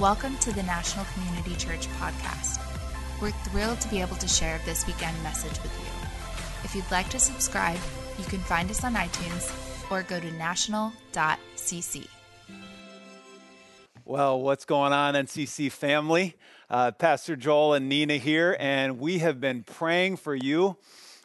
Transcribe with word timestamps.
Welcome 0.00 0.38
to 0.38 0.50
the 0.50 0.62
National 0.62 1.04
Community 1.12 1.54
Church 1.56 1.86
podcast. 1.98 2.58
We're 3.20 3.32
thrilled 3.32 3.82
to 3.82 3.88
be 3.90 4.00
able 4.00 4.16
to 4.16 4.26
share 4.26 4.58
this 4.64 4.86
weekend 4.86 5.22
message 5.22 5.62
with 5.62 5.78
you. 5.78 6.64
If 6.64 6.74
you'd 6.74 6.90
like 6.90 7.10
to 7.10 7.18
subscribe, 7.18 7.78
you 8.18 8.24
can 8.24 8.38
find 8.38 8.70
us 8.70 8.82
on 8.82 8.94
iTunes 8.94 9.52
or 9.90 10.02
go 10.02 10.18
to 10.18 10.32
national.cc. 10.32 12.08
Well, 14.06 14.40
what's 14.40 14.64
going 14.64 14.94
on, 14.94 15.12
NCC 15.12 15.70
family? 15.70 16.34
Uh, 16.70 16.92
Pastor 16.92 17.36
Joel 17.36 17.74
and 17.74 17.90
Nina 17.90 18.16
here, 18.16 18.56
and 18.58 18.98
we 18.98 19.18
have 19.18 19.38
been 19.38 19.64
praying 19.64 20.16
for 20.16 20.34
you 20.34 20.78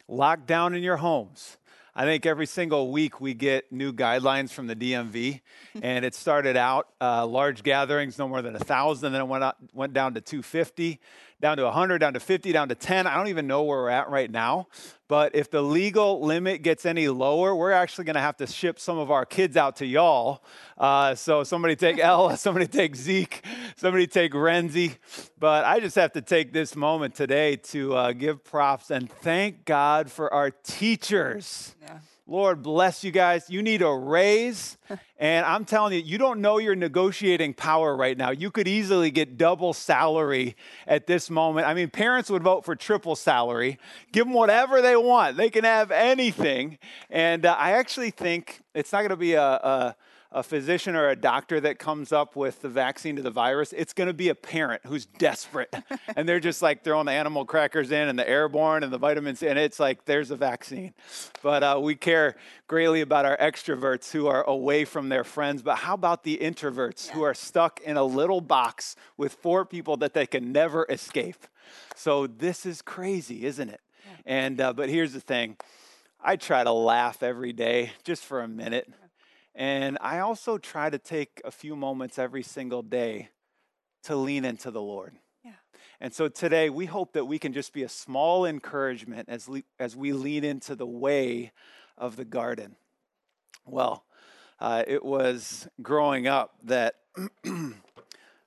locked 0.06 0.46
down 0.46 0.74
in 0.74 0.82
your 0.82 0.98
homes. 0.98 1.56
I 1.98 2.04
think 2.04 2.26
every 2.26 2.44
single 2.44 2.92
week 2.92 3.22
we 3.22 3.32
get 3.32 3.72
new 3.72 3.90
guidelines 3.90 4.50
from 4.50 4.66
the 4.66 4.76
DMV, 4.76 5.40
and 5.80 6.04
it 6.04 6.14
started 6.14 6.54
out 6.54 6.88
uh, 7.00 7.26
large 7.26 7.62
gatherings, 7.62 8.18
no 8.18 8.28
more 8.28 8.42
than 8.42 8.54
a 8.54 8.58
thousand, 8.58 9.12
then 9.12 9.22
it 9.22 9.26
went 9.26 9.42
out, 9.42 9.56
went 9.72 9.94
down 9.94 10.12
to 10.12 10.20
250, 10.20 11.00
down 11.40 11.56
to 11.56 11.64
100, 11.64 11.96
down 11.96 12.12
to 12.12 12.20
50, 12.20 12.52
down 12.52 12.68
to 12.68 12.74
10. 12.74 13.06
I 13.06 13.16
don't 13.16 13.28
even 13.28 13.46
know 13.46 13.62
where 13.62 13.78
we're 13.78 13.88
at 13.88 14.10
right 14.10 14.30
now, 14.30 14.68
but 15.08 15.34
if 15.34 15.50
the 15.50 15.62
legal 15.62 16.20
limit 16.20 16.62
gets 16.62 16.84
any 16.84 17.08
lower, 17.08 17.54
we're 17.54 17.72
actually 17.72 18.04
going 18.04 18.14
to 18.14 18.20
have 18.20 18.36
to 18.38 18.46
ship 18.46 18.80
some 18.80 18.98
of 18.98 19.10
our 19.10 19.24
kids 19.24 19.56
out 19.56 19.76
to 19.76 19.86
y'all. 19.86 20.42
Uh, 20.76 21.14
so 21.14 21.44
somebody 21.44 21.76
take 21.76 21.98
Ella, 22.00 22.36
somebody 22.36 22.66
take 22.66 22.96
Zeke, 22.96 23.44
somebody 23.76 24.06
take 24.06 24.32
Renzi. 24.32 24.96
But 25.38 25.64
I 25.64 25.78
just 25.80 25.94
have 25.96 26.12
to 26.12 26.22
take 26.22 26.52
this 26.52 26.74
moment 26.74 27.14
today 27.14 27.56
to 27.56 27.94
uh, 27.94 28.12
give 28.12 28.42
props 28.42 28.90
and 28.90 29.10
thank 29.10 29.64
God 29.64 30.10
for 30.10 30.32
our 30.34 30.50
teachers. 30.50 31.74
Yeah. 31.82 31.98
Lord 32.28 32.62
bless 32.62 33.04
you 33.04 33.12
guys. 33.12 33.48
You 33.48 33.62
need 33.62 33.82
a 33.82 33.90
raise. 33.90 34.78
and 35.18 35.46
I'm 35.46 35.64
telling 35.64 35.92
you, 35.92 36.00
you 36.00 36.18
don't 36.18 36.40
know 36.40 36.58
your 36.58 36.74
negotiating 36.74 37.54
power 37.54 37.96
right 37.96 38.18
now. 38.18 38.30
You 38.30 38.50
could 38.50 38.66
easily 38.66 39.12
get 39.12 39.38
double 39.38 39.72
salary 39.72 40.56
at 40.88 41.06
this 41.06 41.30
moment. 41.30 41.68
I 41.68 41.74
mean, 41.74 41.88
parents 41.88 42.28
would 42.28 42.42
vote 42.42 42.64
for 42.64 42.74
triple 42.74 43.14
salary. 43.14 43.78
Give 44.10 44.26
them 44.26 44.34
whatever 44.34 44.82
they 44.82 44.95
want, 45.04 45.36
they 45.36 45.50
can 45.50 45.64
have 45.64 45.90
anything. 45.90 46.78
And 47.10 47.44
uh, 47.44 47.54
I 47.58 47.72
actually 47.72 48.10
think 48.10 48.62
it's 48.74 48.92
not 48.92 49.00
going 49.00 49.10
to 49.10 49.16
be 49.16 49.34
a, 49.34 49.42
a 49.42 49.96
a 50.36 50.42
physician 50.42 50.94
or 50.94 51.08
a 51.08 51.16
doctor 51.16 51.60
that 51.60 51.78
comes 51.78 52.12
up 52.12 52.36
with 52.36 52.60
the 52.60 52.68
vaccine 52.68 53.16
to 53.16 53.22
the 53.22 53.30
virus, 53.30 53.72
it's 53.72 53.94
going 53.94 54.06
to 54.06 54.14
be 54.14 54.28
a 54.28 54.34
parent 54.34 54.82
who's 54.84 55.06
desperate. 55.06 55.74
and 56.16 56.28
they're 56.28 56.40
just 56.40 56.60
like 56.60 56.84
throwing 56.84 57.06
the 57.06 57.12
animal 57.12 57.46
crackers 57.46 57.90
in 57.90 58.08
and 58.08 58.18
the 58.18 58.28
airborne 58.28 58.82
and 58.82 58.92
the 58.92 58.98
vitamins, 58.98 59.42
and 59.42 59.58
it's 59.58 59.80
like 59.80 60.04
there's 60.04 60.30
a 60.30 60.36
vaccine. 60.36 60.92
But 61.42 61.62
uh, 61.62 61.80
we 61.82 61.94
care 61.94 62.36
greatly 62.66 63.00
about 63.00 63.24
our 63.24 63.36
extroverts 63.38 64.10
who 64.10 64.26
are 64.26 64.44
away 64.44 64.84
from 64.84 65.08
their 65.08 65.24
friends. 65.24 65.62
But 65.62 65.76
how 65.78 65.94
about 65.94 66.22
the 66.22 66.36
introverts 66.36 67.08
yeah. 67.08 67.14
who 67.14 67.22
are 67.22 67.34
stuck 67.34 67.80
in 67.80 67.96
a 67.96 68.04
little 68.04 68.42
box 68.42 68.94
with 69.16 69.32
four 69.32 69.64
people 69.64 69.96
that 69.98 70.12
they 70.12 70.26
can 70.26 70.52
never 70.52 70.84
escape? 70.90 71.46
So 71.94 72.26
this 72.26 72.66
is 72.66 72.82
crazy, 72.82 73.46
isn't 73.46 73.70
it? 73.70 73.80
And 74.26 74.60
uh, 74.60 74.72
but 74.72 74.88
here's 74.88 75.12
the 75.12 75.20
thing. 75.20 75.56
I 76.20 76.34
try 76.34 76.64
to 76.64 76.72
laugh 76.72 77.22
every 77.22 77.52
day 77.52 77.92
just 78.02 78.24
for 78.24 78.42
a 78.42 78.48
minute. 78.48 78.92
And 79.54 79.96
I 80.00 80.18
also 80.18 80.58
try 80.58 80.90
to 80.90 80.98
take 80.98 81.40
a 81.44 81.50
few 81.52 81.76
moments 81.76 82.18
every 82.18 82.42
single 82.42 82.82
day 82.82 83.30
to 84.02 84.16
lean 84.16 84.44
into 84.44 84.72
the 84.72 84.82
Lord. 84.82 85.14
Yeah. 85.44 85.52
And 86.00 86.12
so 86.12 86.28
today 86.28 86.68
we 86.68 86.86
hope 86.86 87.12
that 87.12 87.24
we 87.26 87.38
can 87.38 87.52
just 87.52 87.72
be 87.72 87.84
a 87.84 87.88
small 87.88 88.44
encouragement 88.44 89.28
as, 89.28 89.48
le- 89.48 89.62
as 89.78 89.94
we 89.94 90.12
lean 90.12 90.42
into 90.42 90.74
the 90.74 90.86
way 90.86 91.52
of 91.96 92.16
the 92.16 92.24
garden. 92.24 92.76
Well, 93.64 94.04
uh, 94.58 94.82
it 94.86 95.04
was 95.04 95.68
growing 95.80 96.26
up 96.26 96.54
that 96.64 96.96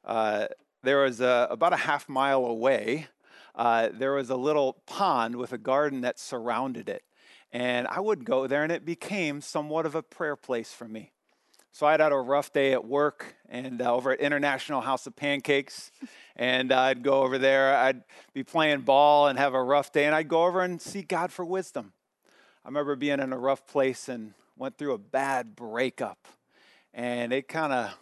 uh, 0.05 0.47
there 0.83 0.97
was 0.99 1.21
a, 1.21 1.47
about 1.49 1.73
a 1.73 1.77
half 1.77 2.09
mile 2.09 2.45
away, 2.45 3.07
uh, 3.59 3.89
there 3.91 4.13
was 4.13 4.29
a 4.29 4.37
little 4.37 4.81
pond 4.85 5.35
with 5.35 5.51
a 5.51 5.57
garden 5.57 5.99
that 5.99 6.17
surrounded 6.17 6.87
it. 6.87 7.03
And 7.51 7.87
I 7.89 7.99
would 7.99 8.23
go 8.23 8.47
there, 8.47 8.63
and 8.63 8.71
it 8.71 8.85
became 8.85 9.41
somewhat 9.41 9.85
of 9.85 9.95
a 9.95 10.01
prayer 10.01 10.37
place 10.37 10.71
for 10.71 10.87
me. 10.87 11.11
So 11.73 11.85
I'd 11.85 11.99
had 11.99 12.13
a 12.13 12.17
rough 12.17 12.53
day 12.53 12.71
at 12.71 12.85
work 12.85 13.35
and 13.49 13.81
uh, 13.81 13.93
over 13.93 14.13
at 14.13 14.21
International 14.21 14.79
House 14.79 15.05
of 15.07 15.15
Pancakes. 15.17 15.91
And 16.37 16.71
uh, 16.71 16.79
I'd 16.79 17.03
go 17.03 17.21
over 17.21 17.37
there, 17.37 17.75
I'd 17.75 18.03
be 18.33 18.45
playing 18.45 18.81
ball 18.81 19.27
and 19.27 19.37
have 19.37 19.53
a 19.53 19.61
rough 19.61 19.91
day, 19.91 20.05
and 20.05 20.15
I'd 20.15 20.29
go 20.29 20.45
over 20.45 20.61
and 20.61 20.81
seek 20.81 21.09
God 21.09 21.29
for 21.29 21.43
wisdom. 21.43 21.91
I 22.63 22.69
remember 22.69 22.95
being 22.95 23.19
in 23.19 23.33
a 23.33 23.37
rough 23.37 23.67
place 23.67 24.07
and 24.07 24.35
went 24.55 24.77
through 24.77 24.93
a 24.93 24.97
bad 24.97 25.57
breakup. 25.57 26.29
And 26.93 27.33
it 27.33 27.49
kind 27.49 27.73
of, 27.73 27.97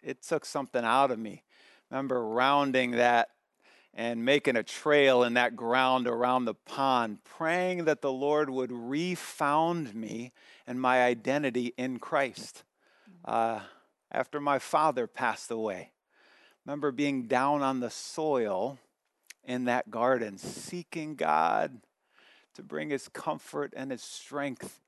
it 0.00 0.22
took 0.22 0.44
something 0.44 0.84
out 0.84 1.10
of 1.10 1.18
me. 1.18 1.42
I 1.90 1.96
remember 1.96 2.24
rounding 2.24 2.92
that 2.92 3.30
and 3.94 4.24
making 4.24 4.56
a 4.56 4.62
trail 4.62 5.22
in 5.22 5.34
that 5.34 5.54
ground 5.54 6.06
around 6.06 6.44
the 6.44 6.54
pond, 6.54 7.18
praying 7.24 7.84
that 7.84 8.00
the 8.00 8.12
Lord 8.12 8.48
would 8.48 8.72
refound 8.72 9.94
me 9.94 10.32
and 10.66 10.80
my 10.80 11.02
identity 11.04 11.74
in 11.76 11.98
Christ. 11.98 12.64
Uh, 13.24 13.60
after 14.10 14.40
my 14.40 14.58
father 14.58 15.06
passed 15.06 15.50
away, 15.50 15.92
remember 16.64 16.90
being 16.90 17.24
down 17.24 17.62
on 17.62 17.80
the 17.80 17.90
soil 17.90 18.78
in 19.44 19.64
that 19.64 19.90
garden, 19.90 20.38
seeking 20.38 21.14
God 21.14 21.80
to 22.54 22.62
bring 22.62 22.90
his 22.90 23.08
comfort 23.08 23.72
and 23.76 23.90
his 23.90 24.02
strength 24.02 24.80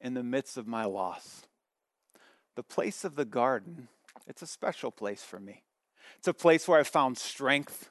in 0.00 0.14
the 0.14 0.22
midst 0.22 0.56
of 0.56 0.66
my 0.66 0.84
loss. 0.84 1.46
The 2.54 2.62
place 2.62 3.04
of 3.04 3.16
the 3.16 3.24
garden, 3.24 3.88
it's 4.26 4.42
a 4.42 4.46
special 4.46 4.90
place 4.90 5.22
for 5.22 5.38
me. 5.38 5.62
It's 6.18 6.28
a 6.28 6.34
place 6.34 6.66
where 6.66 6.80
I 6.80 6.84
found 6.84 7.18
strength 7.18 7.90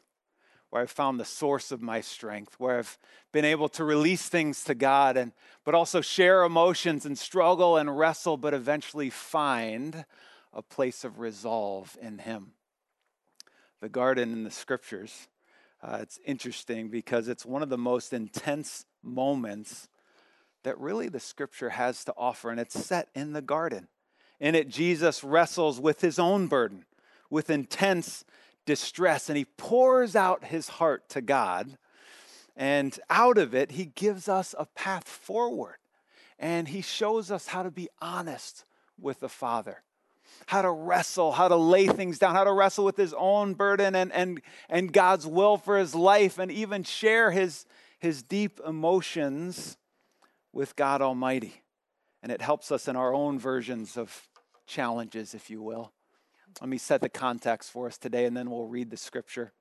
where 0.76 0.82
I've 0.82 0.92
found 0.92 1.22
the 1.22 1.24
source 1.24 1.72
of 1.72 1.82
my 1.82 2.02
strength, 2.02 2.56
where 2.58 2.80
I've 2.80 2.98
been 3.32 3.46
able 3.46 3.70
to 3.70 3.86
release 3.86 4.28
things 4.28 4.66
to 4.66 4.76
God 4.76 5.16
and 5.16 5.32
but 5.64 5.74
also 5.74 6.02
share 6.02 6.44
emotions 6.44 7.06
and 7.06 7.18
struggle 7.18 7.78
and 7.78 7.98
wrestle, 7.98 8.36
but 8.36 8.54
eventually 8.54 9.10
find 9.10 10.04
a 10.52 10.62
place 10.62 11.06
of 11.06 11.20
resolve 11.20 11.96
in 12.02 12.18
Him. 12.18 12.56
The 13.80 13.88
garden 13.88 14.34
in 14.34 14.44
the 14.44 14.52
scriptures, 14.52 15.30
uh, 15.82 16.00
it's 16.02 16.20
interesting 16.26 16.90
because 16.90 17.30
it's 17.30 17.46
one 17.46 17.64
of 17.64 17.70
the 17.70 17.78
most 17.78 18.12
intense 18.12 18.86
moments 19.02 19.88
that 20.64 20.78
really 20.78 21.08
the 21.08 21.22
scripture 21.22 21.70
has 21.70 22.04
to 22.04 22.14
offer, 22.18 22.50
and 22.50 22.60
it's 22.60 22.86
set 22.86 23.08
in 23.16 23.32
the 23.32 23.42
garden. 23.42 23.88
In 24.42 24.56
it, 24.56 24.68
Jesus 24.68 25.24
wrestles 25.24 25.80
with 25.80 26.02
his 26.02 26.20
own 26.20 26.48
burden, 26.48 26.84
with 27.30 27.50
intense 27.50 28.26
distress 28.66 29.30
and 29.30 29.38
he 29.38 29.46
pours 29.46 30.16
out 30.16 30.46
his 30.46 30.70
heart 30.70 31.08
to 31.10 31.22
God. 31.22 31.78
And 32.56 32.98
out 33.10 33.38
of 33.38 33.54
it, 33.54 33.72
he 33.72 33.86
gives 33.86 34.30
us 34.30 34.56
a 34.58 34.66
path 34.66 35.08
forward. 35.08 35.78
And 36.40 36.68
he 36.68 36.82
shows 36.82 37.32
us 37.32 37.48
how 37.48 37.64
to 37.64 37.72
be 37.72 37.90
honest 38.02 38.66
with 39.00 39.20
the 39.20 39.30
Father, 39.30 39.84
how 40.48 40.62
to 40.62 40.72
wrestle, 40.72 41.34
how 41.34 41.48
to 41.48 41.56
lay 41.56 41.88
things 41.88 42.20
down, 42.20 42.36
how 42.36 42.44
to 42.44 42.52
wrestle 42.52 42.86
with 42.86 42.98
his 42.98 43.14
own 43.18 43.54
burden 43.54 43.96
and, 43.96 44.12
and, 44.12 44.42
and 44.70 44.92
God's 44.92 45.28
will 45.28 45.58
for 45.58 45.78
his 45.78 45.96
life, 45.96 46.40
and 46.40 46.52
even 46.52 46.84
share 46.84 47.32
his, 47.32 47.66
his 48.00 48.24
deep 48.24 48.60
emotions 48.66 49.78
with 50.54 50.76
God 50.76 51.02
Almighty. 51.02 51.62
And 52.24 52.32
it 52.32 52.42
helps 52.42 52.72
us 52.72 52.88
in 52.88 52.96
our 52.96 53.14
own 53.14 53.38
versions 53.38 53.98
of 53.98 54.28
challenges, 54.66 55.34
if 55.34 55.50
you 55.50 55.62
will. 55.62 55.92
Let 56.62 56.70
me 56.70 56.78
set 56.78 57.02
the 57.02 57.10
context 57.10 57.72
for 57.72 57.88
us 57.88 57.98
today, 57.98 58.26
and 58.26 58.36
then 58.36 58.50
we'll 58.50 58.68
read 58.68 58.90
the 58.90 58.98
scripture. 58.98 59.52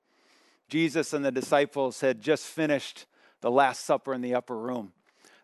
Jesus 0.69 1.13
and 1.13 1.25
the 1.25 1.31
disciples 1.31 2.01
had 2.01 2.21
just 2.21 2.45
finished 2.45 3.05
the 3.41 3.51
Last 3.51 3.85
Supper 3.85 4.13
in 4.13 4.21
the 4.21 4.33
upper 4.33 4.57
room. 4.57 4.93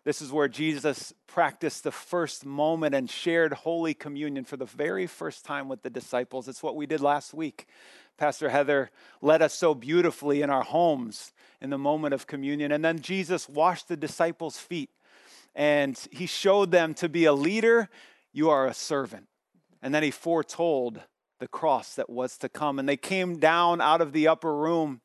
This 0.04 0.20
is 0.20 0.32
where 0.32 0.48
Jesus 0.48 1.12
practiced 1.28 1.84
the 1.84 1.92
first 1.92 2.44
moment 2.44 2.94
and 2.94 3.08
shared 3.08 3.52
Holy 3.52 3.94
Communion 3.94 4.44
for 4.44 4.56
the 4.56 4.64
very 4.64 5.06
first 5.06 5.44
time 5.44 5.68
with 5.68 5.82
the 5.82 5.90
disciples. 5.90 6.48
It's 6.48 6.62
what 6.62 6.74
we 6.74 6.86
did 6.86 7.00
last 7.00 7.32
week. 7.34 7.66
Pastor 8.16 8.48
Heather 8.48 8.90
led 9.20 9.42
us 9.42 9.54
so 9.54 9.74
beautifully 9.74 10.42
in 10.42 10.50
our 10.50 10.64
homes 10.64 11.32
in 11.60 11.70
the 11.70 11.78
moment 11.78 12.14
of 12.14 12.26
communion. 12.26 12.72
And 12.72 12.84
then 12.84 12.98
Jesus 12.98 13.48
washed 13.48 13.88
the 13.88 13.96
disciples' 13.96 14.58
feet 14.58 14.90
and 15.54 15.98
he 16.10 16.26
showed 16.26 16.72
them 16.72 16.94
to 16.94 17.08
be 17.08 17.24
a 17.24 17.32
leader, 17.32 17.88
you 18.32 18.50
are 18.50 18.66
a 18.66 18.74
servant. 18.74 19.28
And 19.82 19.94
then 19.94 20.02
he 20.02 20.10
foretold 20.10 21.02
the 21.42 21.48
cross 21.48 21.96
that 21.96 22.08
was 22.08 22.38
to 22.38 22.48
come. 22.48 22.78
And 22.78 22.88
they 22.88 22.96
came 22.96 23.38
down 23.38 23.80
out 23.80 24.00
of 24.00 24.12
the 24.12 24.28
upper 24.28 24.54
room 24.56 25.00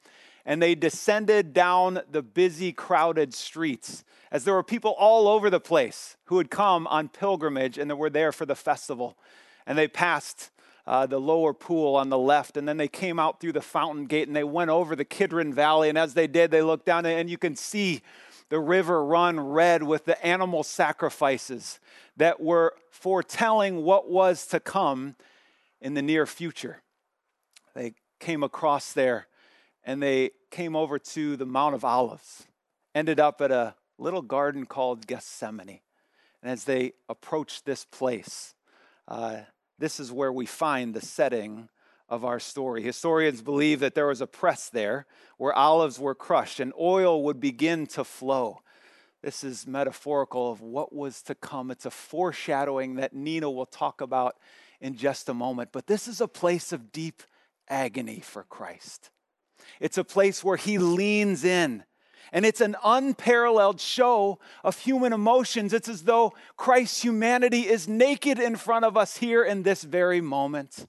and 0.45 0.61
they 0.61 0.75
descended 0.75 1.51
down 1.51 2.01
the 2.11 2.21
busy, 2.21 2.71
crowded 2.71 3.33
streets 3.33 4.05
as 4.31 4.43
there 4.43 4.53
were 4.53 4.61
people 4.61 4.91
all 4.99 5.27
over 5.27 5.49
the 5.49 5.59
place 5.59 6.15
who 6.25 6.37
had 6.37 6.51
come 6.51 6.85
on 6.87 7.09
pilgrimage 7.09 7.79
and 7.79 7.89
that 7.89 7.95
were 7.95 8.11
there 8.11 8.31
for 8.31 8.45
the 8.45 8.55
festival. 8.55 9.17
And 9.65 9.75
they 9.75 9.87
passed 9.87 10.51
uh, 10.85 11.07
the 11.07 11.19
lower 11.19 11.55
pool 11.55 11.95
on 11.95 12.09
the 12.09 12.19
left, 12.19 12.55
and 12.55 12.67
then 12.67 12.77
they 12.77 12.87
came 12.87 13.19
out 13.19 13.41
through 13.41 13.53
the 13.53 13.61
fountain 13.61 14.05
gate 14.05 14.27
and 14.27 14.35
they 14.35 14.43
went 14.43 14.69
over 14.69 14.95
the 14.95 15.03
Kidron 15.03 15.51
Valley. 15.51 15.89
And 15.89 15.97
as 15.97 16.13
they 16.13 16.27
did, 16.27 16.51
they 16.51 16.61
looked 16.61 16.85
down 16.85 17.07
and 17.07 17.31
you 17.31 17.39
can 17.39 17.55
see 17.55 18.01
the 18.49 18.59
river 18.59 19.03
run 19.03 19.39
red 19.39 19.81
with 19.81 20.05
the 20.05 20.23
animal 20.23 20.61
sacrifices 20.61 21.79
that 22.15 22.39
were 22.39 22.75
foretelling 22.91 23.83
what 23.83 24.07
was 24.07 24.45
to 24.47 24.59
come 24.59 25.15
in 25.81 25.93
the 25.93 26.01
near 26.01 26.25
future. 26.25 26.81
They 27.75 27.93
came 28.19 28.43
across 28.43 28.93
there 28.93 29.27
and 29.83 30.01
they 30.01 30.31
came 30.51 30.75
over 30.75 30.99
to 30.99 31.37
the 31.37 31.45
Mount 31.45 31.75
of 31.75 31.85
Olives, 31.85 32.47
ended 32.93 33.19
up 33.19 33.41
at 33.41 33.51
a 33.51 33.75
little 33.97 34.21
garden 34.21 34.65
called 34.65 35.07
Gethsemane. 35.07 35.79
And 36.41 36.51
as 36.51 36.65
they 36.65 36.93
approached 37.09 37.65
this 37.65 37.85
place, 37.85 38.53
uh, 39.07 39.41
this 39.79 39.99
is 39.99 40.11
where 40.11 40.31
we 40.31 40.45
find 40.45 40.93
the 40.93 41.01
setting 41.01 41.69
of 42.09 42.23
our 42.23 42.39
story. 42.39 42.81
Historians 42.81 43.41
believe 43.41 43.79
that 43.79 43.95
there 43.95 44.07
was 44.07 44.21
a 44.21 44.27
press 44.27 44.69
there 44.69 45.05
where 45.37 45.53
olives 45.53 45.99
were 45.99 46.15
crushed 46.15 46.59
and 46.59 46.73
oil 46.79 47.23
would 47.23 47.39
begin 47.39 47.85
to 47.87 48.03
flow. 48.03 48.61
This 49.21 49.43
is 49.43 49.67
metaphorical 49.67 50.51
of 50.51 50.61
what 50.61 50.93
was 50.93 51.21
to 51.23 51.35
come. 51.35 51.71
It's 51.71 51.85
a 51.85 51.91
foreshadowing 51.91 52.95
that 52.95 53.13
Nina 53.13 53.49
will 53.49 53.65
talk 53.65 53.99
about 53.99 54.37
in 54.79 54.95
just 54.95 55.29
a 55.29 55.33
moment. 55.33 55.69
But 55.71 55.87
this 55.87 56.07
is 56.07 56.21
a 56.21 56.27
place 56.27 56.71
of 56.71 56.91
deep 56.91 57.23
agony 57.69 58.19
for 58.19 58.43
Christ. 58.43 59.09
It's 59.79 59.97
a 59.97 60.03
place 60.03 60.43
where 60.43 60.57
he 60.57 60.77
leans 60.77 61.43
in. 61.43 61.83
And 62.31 62.45
it's 62.45 62.61
an 62.61 62.75
unparalleled 62.83 63.79
show 63.79 64.39
of 64.63 64.77
human 64.77 65.13
emotions. 65.13 65.73
It's 65.73 65.87
as 65.87 66.03
though 66.03 66.33
Christ's 66.57 67.01
humanity 67.01 67.61
is 67.61 67.87
naked 67.87 68.37
in 68.37 68.57
front 68.57 68.85
of 68.85 68.97
us 68.97 69.17
here 69.17 69.43
in 69.43 69.63
this 69.63 69.83
very 69.83 70.19
moment. 70.19 70.87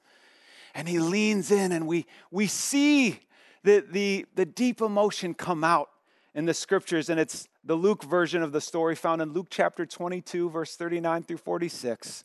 And 0.74 0.88
he 0.88 0.98
leans 0.98 1.50
in, 1.50 1.72
and 1.72 1.86
we, 1.86 2.06
we 2.30 2.46
see 2.46 3.20
the, 3.62 3.84
the, 3.88 4.26
the 4.34 4.46
deep 4.46 4.80
emotion 4.80 5.34
come 5.34 5.64
out 5.64 5.90
in 6.34 6.44
the 6.44 6.54
scriptures. 6.54 7.08
And 7.08 7.20
it's 7.20 7.48
the 7.64 7.74
Luke 7.74 8.02
version 8.02 8.42
of 8.42 8.52
the 8.52 8.60
story 8.60 8.96
found 8.96 9.22
in 9.22 9.32
Luke 9.32 9.48
chapter 9.50 9.86
22, 9.86 10.50
verse 10.50 10.74
39 10.76 11.22
through 11.22 11.36
46. 11.38 12.24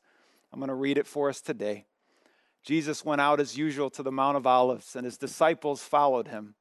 I'm 0.53 0.59
going 0.59 0.69
to 0.69 0.75
read 0.75 0.99
it 0.99 1.07
for 1.07 1.29
us 1.29 1.41
today. 1.41 1.85
Jesus 2.61 3.03
went 3.03 3.19
out 3.19 3.39
as 3.39 3.57
usual 3.57 3.89
to 3.89 4.03
the 4.03 4.11
Mount 4.11 4.37
of 4.37 4.45
Olives, 4.45 4.95
and 4.95 5.03
his 5.03 5.17
disciples 5.17 5.81
followed 5.81 6.27
him. 6.27 6.53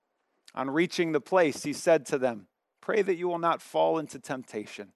On 0.54 0.70
reaching 0.70 1.12
the 1.12 1.20
place, 1.20 1.62
he 1.62 1.74
said 1.74 2.06
to 2.06 2.16
them, 2.16 2.46
Pray 2.80 3.02
that 3.02 3.16
you 3.16 3.28
will 3.28 3.38
not 3.38 3.60
fall 3.60 3.98
into 3.98 4.18
temptation. 4.18 4.92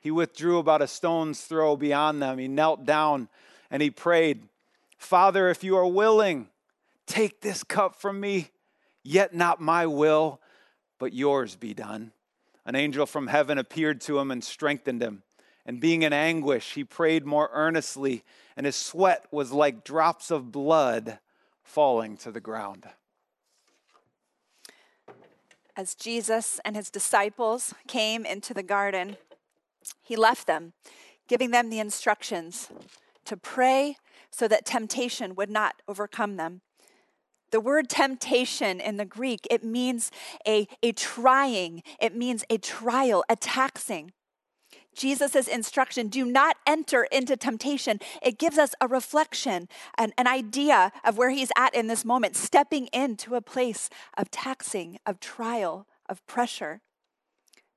He 0.00 0.10
withdrew 0.10 0.58
about 0.58 0.80
a 0.80 0.86
stone's 0.86 1.42
throw 1.42 1.76
beyond 1.76 2.22
them. 2.22 2.38
He 2.38 2.48
knelt 2.48 2.86
down 2.86 3.28
and 3.70 3.82
he 3.82 3.90
prayed, 3.90 4.48
Father, 4.96 5.48
if 5.48 5.62
you 5.62 5.76
are 5.76 5.86
willing, 5.86 6.48
take 7.06 7.42
this 7.42 7.62
cup 7.62 7.94
from 7.94 8.18
me, 8.18 8.50
yet 9.04 9.34
not 9.34 9.60
my 9.60 9.86
will, 9.86 10.40
but 10.98 11.12
yours 11.12 11.56
be 11.56 11.74
done. 11.74 12.12
An 12.64 12.74
angel 12.74 13.06
from 13.06 13.26
heaven 13.26 13.58
appeared 13.58 14.00
to 14.02 14.18
him 14.18 14.30
and 14.30 14.42
strengthened 14.42 15.02
him. 15.02 15.22
And 15.66 15.80
being 15.80 16.02
in 16.02 16.12
anguish, 16.12 16.74
he 16.74 16.84
prayed 16.84 17.26
more 17.26 17.50
earnestly, 17.52 18.24
and 18.56 18.66
his 18.66 18.76
sweat 18.76 19.26
was 19.30 19.52
like 19.52 19.84
drops 19.84 20.30
of 20.30 20.50
blood 20.50 21.18
falling 21.62 22.16
to 22.18 22.32
the 22.32 22.40
ground. 22.40 22.86
As 25.76 25.94
Jesus 25.94 26.60
and 26.64 26.76
his 26.76 26.90
disciples 26.90 27.74
came 27.86 28.26
into 28.26 28.52
the 28.52 28.62
garden, 28.62 29.16
he 30.02 30.16
left 30.16 30.46
them, 30.46 30.72
giving 31.28 31.52
them 31.52 31.70
the 31.70 31.78
instructions 31.78 32.68
to 33.24 33.36
pray 33.36 33.96
so 34.30 34.48
that 34.48 34.64
temptation 34.64 35.34
would 35.34 35.50
not 35.50 35.82
overcome 35.86 36.36
them. 36.36 36.60
The 37.50 37.60
word 37.60 37.88
temptation 37.88 38.80
in 38.80 38.96
the 38.96 39.04
Greek, 39.04 39.46
it 39.50 39.64
means 39.64 40.10
a, 40.46 40.68
a 40.82 40.92
trying, 40.92 41.82
it 42.00 42.14
means 42.14 42.44
a 42.48 42.58
trial, 42.58 43.24
a 43.28 43.36
taxing. 43.36 44.12
Jesus' 44.94 45.48
instruction, 45.48 46.08
do 46.08 46.24
not 46.24 46.56
enter 46.66 47.04
into 47.04 47.36
temptation, 47.36 48.00
it 48.22 48.38
gives 48.38 48.58
us 48.58 48.74
a 48.80 48.88
reflection, 48.88 49.68
an, 49.96 50.12
an 50.18 50.26
idea 50.26 50.92
of 51.04 51.16
where 51.16 51.30
he's 51.30 51.52
at 51.56 51.74
in 51.74 51.86
this 51.86 52.04
moment, 52.04 52.36
stepping 52.36 52.86
into 52.88 53.34
a 53.34 53.40
place 53.40 53.88
of 54.16 54.30
taxing, 54.30 54.98
of 55.06 55.20
trial, 55.20 55.86
of 56.08 56.24
pressure. 56.26 56.80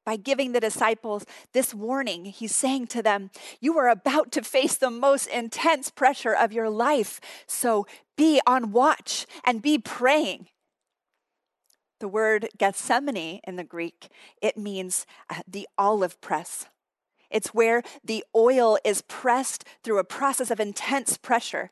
By 0.06 0.18
giving 0.18 0.52
the 0.52 0.60
disciples 0.60 1.26
this 1.54 1.74
warning, 1.74 2.26
he's 2.26 2.56
saying 2.56 2.88
to 2.88 3.02
them, 3.02 3.32
You 3.62 3.78
are 3.78 3.88
about 3.88 4.32
to 4.34 4.42
face 4.42 4.76
the 4.76 4.90
most 4.90 5.28
intense 5.28 5.90
pressure 5.90 6.34
of 6.34 6.52
your 6.52 6.70
life. 6.70 7.22
So 7.48 7.88
be 8.18 8.42
on 8.46 8.74
watch 8.74 9.26
and 9.46 9.62
be 9.62 9.78
praying. 9.78 10.48
The 12.02 12.10
word 12.10 12.50
Gethsemane 12.58 13.40
in 13.46 13.56
the 13.56 13.64
Greek, 13.64 14.10
it 14.42 14.58
means 14.58 15.06
uh, 15.30 15.36
the 15.48 15.70
olive 15.78 16.20
press. 16.20 16.66
It's 17.34 17.54
where 17.54 17.82
the 18.04 18.24
oil 18.36 18.78
is 18.86 19.02
pressed 19.02 19.66
through 19.84 19.98
a 19.98 20.06
process 20.06 20.52
of 20.52 20.60
intense 20.60 21.18
pressure. 21.18 21.72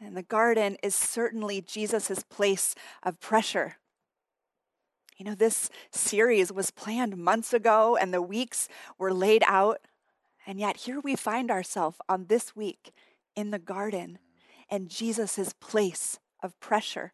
And 0.00 0.16
the 0.16 0.22
garden 0.22 0.76
is 0.82 0.94
certainly 0.94 1.60
Jesus' 1.60 2.22
place 2.22 2.76
of 3.02 3.18
pressure. 3.18 3.76
You 5.16 5.26
know, 5.26 5.34
this 5.34 5.68
series 5.90 6.52
was 6.52 6.70
planned 6.70 7.16
months 7.16 7.52
ago 7.52 7.96
and 7.96 8.14
the 8.14 8.22
weeks 8.22 8.68
were 8.96 9.12
laid 9.12 9.42
out. 9.46 9.80
And 10.46 10.60
yet 10.60 10.78
here 10.78 11.00
we 11.00 11.16
find 11.16 11.50
ourselves 11.50 11.98
on 12.08 12.26
this 12.26 12.54
week 12.54 12.92
in 13.34 13.50
the 13.50 13.58
garden 13.58 14.20
and 14.70 14.88
Jesus' 14.88 15.52
place 15.60 16.20
of 16.40 16.58
pressure, 16.60 17.12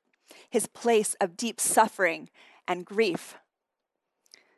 his 0.50 0.66
place 0.66 1.16
of 1.18 1.38
deep 1.38 1.58
suffering 1.58 2.28
and 2.68 2.84
grief. 2.84 3.36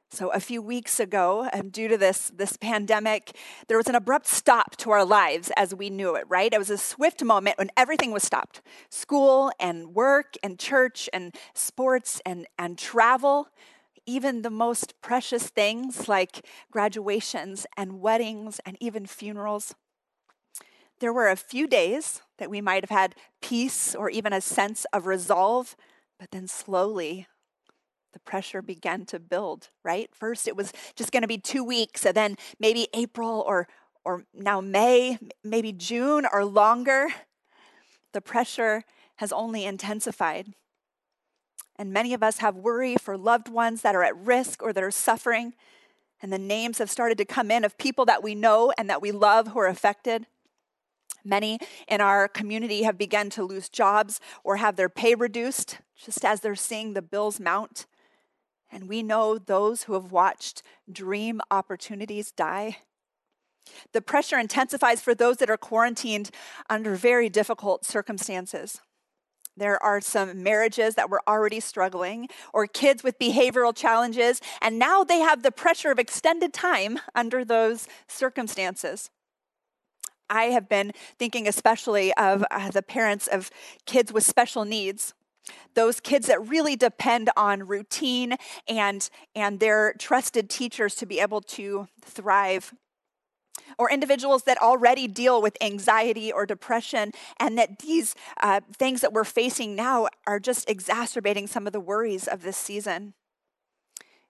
So, 0.09 0.29
a 0.31 0.39
few 0.39 0.63
weeks 0.63 1.01
ago, 1.01 1.49
and 1.53 1.73
due 1.73 1.89
to 1.89 1.99
this, 1.99 2.31
this 2.35 2.57
pandemic, 2.57 3.37
there 3.67 3.77
was 3.77 3.89
an 3.89 3.97
abrupt 3.97 4.29
stop 4.29 4.77
to 4.77 4.93
our 4.93 5.05
lives 5.05 5.51
as 5.57 5.75
we 5.75 5.91
knew 5.91 6.15
it, 6.15 6.25
right? 6.29 6.53
It 6.53 6.59
was 6.59 6.71
a 6.71 6.79
swift 6.79 7.25
moment 7.25 7.59
when 7.59 7.71
everything 7.77 8.13
was 8.13 8.23
stopped 8.23 8.63
school 8.89 9.51
and 9.59 9.95
work 9.95 10.37
and 10.45 10.61
church 10.61 11.09
and 11.13 11.35
sports 11.55 12.23
and, 12.25 12.47
and 12.57 12.79
travel. 12.79 13.49
Even 14.07 14.43
the 14.43 14.51
most 14.51 14.95
precious 15.03 15.49
things 15.49 16.07
like 16.07 16.47
graduations 16.71 17.67
and 17.77 18.01
weddings 18.01 18.61
and 18.65 18.77
even 18.81 19.07
funerals. 19.07 19.75
There 21.01 21.13
were 21.13 21.29
a 21.29 21.37
few 21.37 21.67
days 21.67 22.23
that 22.39 22.49
we 22.49 22.61
might 22.61 22.85
have 22.85 22.97
had 22.97 23.17
peace 23.43 23.93
or 23.93 24.09
even 24.09 24.33
a 24.33 24.41
sense 24.41 24.87
of 24.93 25.07
resolve, 25.07 25.75
but 26.21 26.31
then 26.31 26.47
slowly 26.47 27.27
the 28.17 28.21
pressure 28.21 28.63
began 28.63 29.05
to 29.05 29.21
build, 29.21 29.69
right? 29.85 30.09
First, 30.15 30.49
it 30.49 30.57
was 30.57 30.73
just 30.95 31.13
going 31.13 31.21
to 31.21 31.29
be 31.29 31.37
two 31.37 31.63
weeks, 31.63 32.07
and 32.07 32.17
then 32.17 32.37
maybe 32.59 32.89
April 32.95 33.45
or, 33.47 33.69
or 34.07 34.25
now 34.33 34.59
May, 34.59 35.19
maybe 35.45 35.71
June 35.71 36.27
or 36.33 36.43
longer. 36.43 37.09
The 38.15 38.23
pressure 38.23 38.85
has 39.17 39.33
only 39.33 39.67
intensified. 39.67 40.55
And 41.79 41.93
many 41.93 42.15
of 42.15 42.23
us 42.23 42.39
have 42.39 42.57
worry 42.57 42.97
for 42.97 43.19
loved 43.19 43.51
ones 43.51 43.83
that 43.83 43.95
are 43.95 44.03
at 44.03 44.17
risk 44.17 44.63
or 44.63 44.73
that 44.73 44.83
are 44.83 44.91
suffering. 44.91 45.53
And 46.23 46.33
the 46.33 46.39
names 46.39 46.79
have 46.79 46.91
started 46.91 47.19
to 47.19 47.27
come 47.27 47.51
in 47.51 47.67
of 47.67 47.77
people 47.77 48.07
that 48.07 48.23
we 48.23 48.35
know 48.35 48.73
and 48.79 48.89
that 48.89 49.03
we 49.03 49.13
love 49.13 49.49
who 49.49 49.59
are 49.59 49.67
affected. 49.67 50.27
Many 51.23 51.59
in 51.87 52.01
our 52.01 52.29
community 52.29 52.85
have 52.85 52.97
begun 52.97 53.29
to 53.31 53.45
lose 53.45 53.69
jobs 53.69 54.21
or 54.43 54.57
have 54.57 54.77
their 54.77 54.89
pay 54.89 55.15
reduced 55.15 55.81
just 55.95 56.25
as 56.25 56.41
they're 56.41 56.55
seeing 56.55 56.95
the 56.95 57.03
bills 57.03 57.39
mount. 57.39 57.85
And 58.71 58.89
we 58.89 59.03
know 59.03 59.39
those 59.39 59.85
who 59.85 59.95
have 59.95 60.13
watched 60.13 60.63
dream 60.91 61.41
opportunities 61.51 62.33
die. 62.33 62.79
The 63.93 64.01
pressure 64.01 64.39
intensifies 64.39 65.01
for 65.01 65.15
those 65.15 65.39
that 65.39 65.51
are 65.51 65.57
quarantined 65.57 66.31
under 66.71 66.95
very 66.95 67.29
difficult 67.29 67.85
circumstances. 67.85 68.81
There 69.57 69.83
are 69.83 70.01
some 70.01 70.43
marriages 70.43 70.97
that 70.97 71.09
were 71.09 71.23
already 71.27 71.61
struggling, 71.61 72.29
or 72.53 72.67
kids 72.67 73.03
with 73.03 73.19
behavioral 73.19 73.75
challenges, 73.75 74.41
and 74.61 74.79
now 74.79 75.03
they 75.03 75.21
have 75.21 75.43
the 75.43 75.51
pressure 75.51 75.91
of 75.91 75.99
extended 75.99 76.53
time 76.53 76.99
under 77.15 77.45
those 77.45 77.89
circumstances. 78.07 79.11
I 80.29 80.47
have 80.47 80.69
been 80.69 80.93
thinking 81.19 81.49
especially 81.49 82.13
of 82.15 82.45
uh, 82.51 82.71
the 82.71 82.83
parents 82.83 83.27
of 83.29 83.51
kids 83.87 84.13
with 84.13 84.25
special 84.25 84.65
needs 84.65 85.15
those 85.75 86.01
kids 86.01 86.27
that 86.27 86.47
really 86.49 86.77
depend 86.77 87.31
on 87.37 87.67
routine 87.67 88.37
and 88.69 89.09
and 89.35 89.61
their 89.61 89.95
trusted 89.99 90.49
teachers 90.51 90.95
to 90.97 91.07
be 91.07 91.21
able 91.21 91.41
to 91.41 91.89
thrive 92.03 92.73
or 93.79 93.91
individuals 93.91 94.45
that 94.45 94.59
already 94.59 95.07
deal 95.07 95.43
with 95.43 95.57
anxiety 95.61 96.33
or 96.33 96.47
depression, 96.47 97.13
and 97.39 97.59
that 97.59 97.81
these 97.81 98.15
uh, 98.41 98.61
things 98.73 99.01
that 99.01 99.13
we're 99.13 99.25
facing 99.25 99.75
now 99.75 100.09
are 100.27 100.41
just 100.41 100.69
exacerbating 100.69 101.47
some 101.47 101.67
of 101.67 101.73
the 101.73 101.81
worries 101.81 102.27
of 102.27 102.43
this 102.43 102.57
season. 102.57 103.15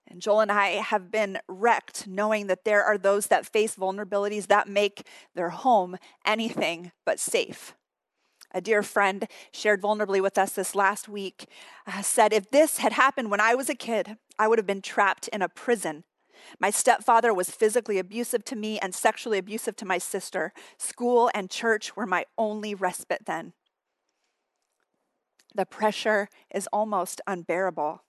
And 0.09 0.21
Joel 0.21 0.41
and 0.41 0.51
I 0.51 0.69
have 0.69 1.11
been 1.11 1.39
wrecked 1.47 2.07
knowing 2.07 2.47
that 2.47 2.63
there 2.63 2.83
are 2.83 2.97
those 2.97 3.27
that 3.27 3.45
face 3.45 3.75
vulnerabilities 3.75 4.47
that 4.47 4.67
make 4.67 5.05
their 5.35 5.49
home 5.49 5.97
anything 6.25 6.91
but 7.05 7.19
safe. 7.19 7.75
A 8.57 8.61
dear 8.61 8.81
friend 8.81 9.27
shared 9.51 9.83
vulnerably 9.83 10.19
with 10.19 10.35
us 10.35 10.53
this 10.53 10.73
last 10.73 11.07
week, 11.07 11.45
uh, 11.85 12.01
said, 12.01 12.33
If 12.33 12.49
this 12.49 12.79
had 12.79 12.93
happened 12.93 13.29
when 13.29 13.39
I 13.39 13.53
was 13.53 13.69
a 13.69 13.75
kid, 13.75 14.17
I 14.39 14.47
would 14.47 14.57
have 14.57 14.65
been 14.65 14.81
trapped 14.81 15.27
in 15.27 15.43
a 15.43 15.47
prison. 15.47 16.05
My 16.59 16.71
stepfather 16.71 17.35
was 17.35 17.51
physically 17.51 17.99
abusive 17.99 18.43
to 18.45 18.55
me 18.55 18.79
and 18.79 18.95
sexually 18.95 19.37
abusive 19.37 19.75
to 19.75 19.85
my 19.85 19.99
sister. 19.99 20.53
School 20.79 21.29
and 21.35 21.51
church 21.51 21.95
were 21.95 22.07
my 22.07 22.25
only 22.35 22.73
respite 22.73 23.27
then. 23.27 23.53
The 25.53 25.67
pressure 25.67 26.27
is 26.51 26.67
almost 26.73 27.21
unbearable. 27.27 28.01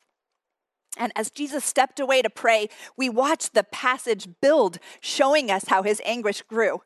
And 0.97 1.13
as 1.15 1.31
Jesus 1.31 1.63
stepped 1.63 2.01
away 2.01 2.23
to 2.23 2.31
pray, 2.31 2.71
we 2.97 3.11
watched 3.11 3.53
the 3.53 3.65
passage 3.65 4.29
build, 4.41 4.79
showing 5.03 5.51
us 5.51 5.69
how 5.69 5.83
his 5.83 6.01
anguish 6.07 6.41
grew. 6.41 6.81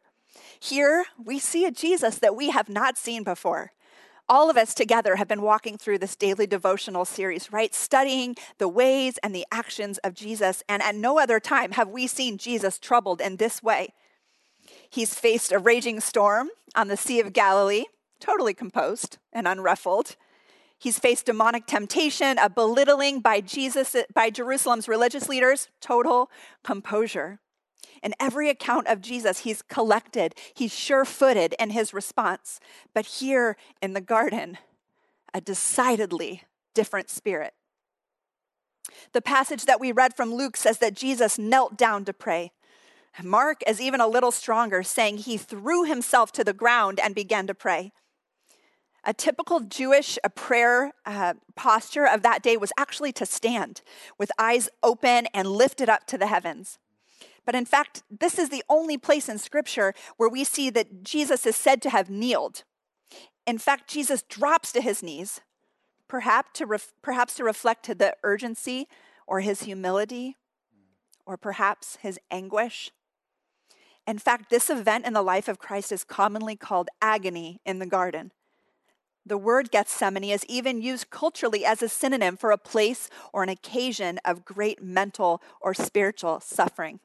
Here, 0.62 1.06
we 1.18 1.40
see 1.40 1.64
a 1.64 1.72
Jesus 1.72 2.20
that 2.20 2.36
we 2.36 2.50
have 2.50 2.68
not 2.68 2.96
seen 2.96 3.24
before. 3.24 3.72
All 4.28 4.48
of 4.48 4.56
us 4.56 4.74
together 4.74 5.16
have 5.16 5.26
been 5.26 5.42
walking 5.42 5.76
through 5.76 5.98
this 5.98 6.14
daily 6.14 6.46
devotional 6.46 7.04
series, 7.04 7.52
right? 7.52 7.74
Studying 7.74 8.36
the 8.58 8.68
ways 8.68 9.18
and 9.24 9.34
the 9.34 9.44
actions 9.50 9.98
of 9.98 10.14
Jesus. 10.14 10.62
And 10.68 10.80
at 10.80 10.94
no 10.94 11.18
other 11.18 11.40
time 11.40 11.72
have 11.72 11.88
we 11.88 12.06
seen 12.06 12.38
Jesus 12.38 12.78
troubled 12.78 13.20
in 13.20 13.38
this 13.38 13.60
way. 13.60 13.92
He's 14.88 15.14
faced 15.14 15.50
a 15.50 15.58
raging 15.58 15.98
storm 15.98 16.50
on 16.76 16.86
the 16.86 16.96
Sea 16.96 17.18
of 17.18 17.32
Galilee, 17.32 17.86
totally 18.20 18.54
composed 18.54 19.18
and 19.32 19.48
unruffled. 19.48 20.14
He's 20.78 21.00
faced 21.00 21.26
demonic 21.26 21.66
temptation, 21.66 22.38
a 22.38 22.48
belittling 22.48 23.18
by 23.18 23.40
Jesus 23.40 23.96
by 24.14 24.30
Jerusalem's 24.30 24.86
religious 24.86 25.28
leaders, 25.28 25.70
total 25.80 26.30
composure. 26.62 27.40
In 28.02 28.14
every 28.18 28.48
account 28.48 28.88
of 28.88 29.00
Jesus, 29.00 29.40
he's 29.40 29.62
collected, 29.62 30.34
he's 30.54 30.74
sure 30.74 31.04
footed 31.04 31.54
in 31.58 31.70
his 31.70 31.94
response. 31.94 32.58
But 32.94 33.06
here 33.06 33.56
in 33.80 33.92
the 33.92 34.00
garden, 34.00 34.58
a 35.32 35.40
decidedly 35.40 36.42
different 36.74 37.10
spirit. 37.10 37.54
The 39.12 39.22
passage 39.22 39.66
that 39.66 39.80
we 39.80 39.92
read 39.92 40.14
from 40.14 40.34
Luke 40.34 40.56
says 40.56 40.78
that 40.78 40.94
Jesus 40.94 41.38
knelt 41.38 41.76
down 41.76 42.04
to 42.06 42.12
pray. 42.12 42.52
Mark 43.22 43.62
is 43.66 43.80
even 43.80 44.00
a 44.00 44.08
little 44.08 44.32
stronger, 44.32 44.82
saying 44.82 45.18
he 45.18 45.36
threw 45.36 45.84
himself 45.84 46.32
to 46.32 46.44
the 46.44 46.52
ground 46.54 46.98
and 46.98 47.14
began 47.14 47.46
to 47.46 47.54
pray. 47.54 47.92
A 49.04 49.12
typical 49.12 49.60
Jewish 49.60 50.18
prayer 50.34 50.92
uh, 51.04 51.34
posture 51.56 52.06
of 52.06 52.22
that 52.22 52.42
day 52.42 52.56
was 52.56 52.72
actually 52.78 53.12
to 53.12 53.26
stand 53.26 53.82
with 54.16 54.30
eyes 54.38 54.68
open 54.82 55.26
and 55.34 55.48
lifted 55.48 55.88
up 55.88 56.06
to 56.06 56.16
the 56.16 56.28
heavens. 56.28 56.78
But 57.44 57.54
in 57.54 57.64
fact, 57.64 58.02
this 58.10 58.38
is 58.38 58.48
the 58.48 58.64
only 58.68 58.96
place 58.96 59.28
in 59.28 59.38
Scripture 59.38 59.94
where 60.16 60.28
we 60.28 60.44
see 60.44 60.70
that 60.70 61.02
Jesus 61.02 61.44
is 61.46 61.56
said 61.56 61.82
to 61.82 61.90
have 61.90 62.08
kneeled. 62.08 62.64
In 63.46 63.58
fact, 63.58 63.90
Jesus 63.90 64.22
drops 64.22 64.70
to 64.72 64.80
his 64.80 65.02
knees, 65.02 65.40
perhaps 66.06 66.50
to, 66.58 66.66
ref- 66.66 66.92
perhaps 67.02 67.34
to 67.36 67.44
reflect 67.44 67.84
to 67.86 67.94
the 67.94 68.14
urgency 68.22 68.86
or 69.26 69.40
his 69.40 69.64
humility 69.64 70.36
or 71.26 71.36
perhaps 71.36 71.96
his 72.00 72.18
anguish. 72.30 72.90
In 74.06 74.18
fact, 74.18 74.50
this 74.50 74.68
event 74.68 75.06
in 75.06 75.12
the 75.12 75.22
life 75.22 75.48
of 75.48 75.58
Christ 75.58 75.92
is 75.92 76.04
commonly 76.04 76.56
called 76.56 76.88
agony 77.00 77.60
in 77.64 77.78
the 77.78 77.86
garden. 77.86 78.32
The 79.24 79.38
word 79.38 79.70
Gethsemane 79.70 80.24
is 80.24 80.44
even 80.46 80.82
used 80.82 81.10
culturally 81.10 81.64
as 81.64 81.80
a 81.80 81.88
synonym 81.88 82.36
for 82.36 82.50
a 82.50 82.58
place 82.58 83.08
or 83.32 83.44
an 83.44 83.48
occasion 83.48 84.18
of 84.24 84.44
great 84.44 84.82
mental 84.82 85.40
or 85.60 85.74
spiritual 85.74 86.40
suffering. 86.40 86.98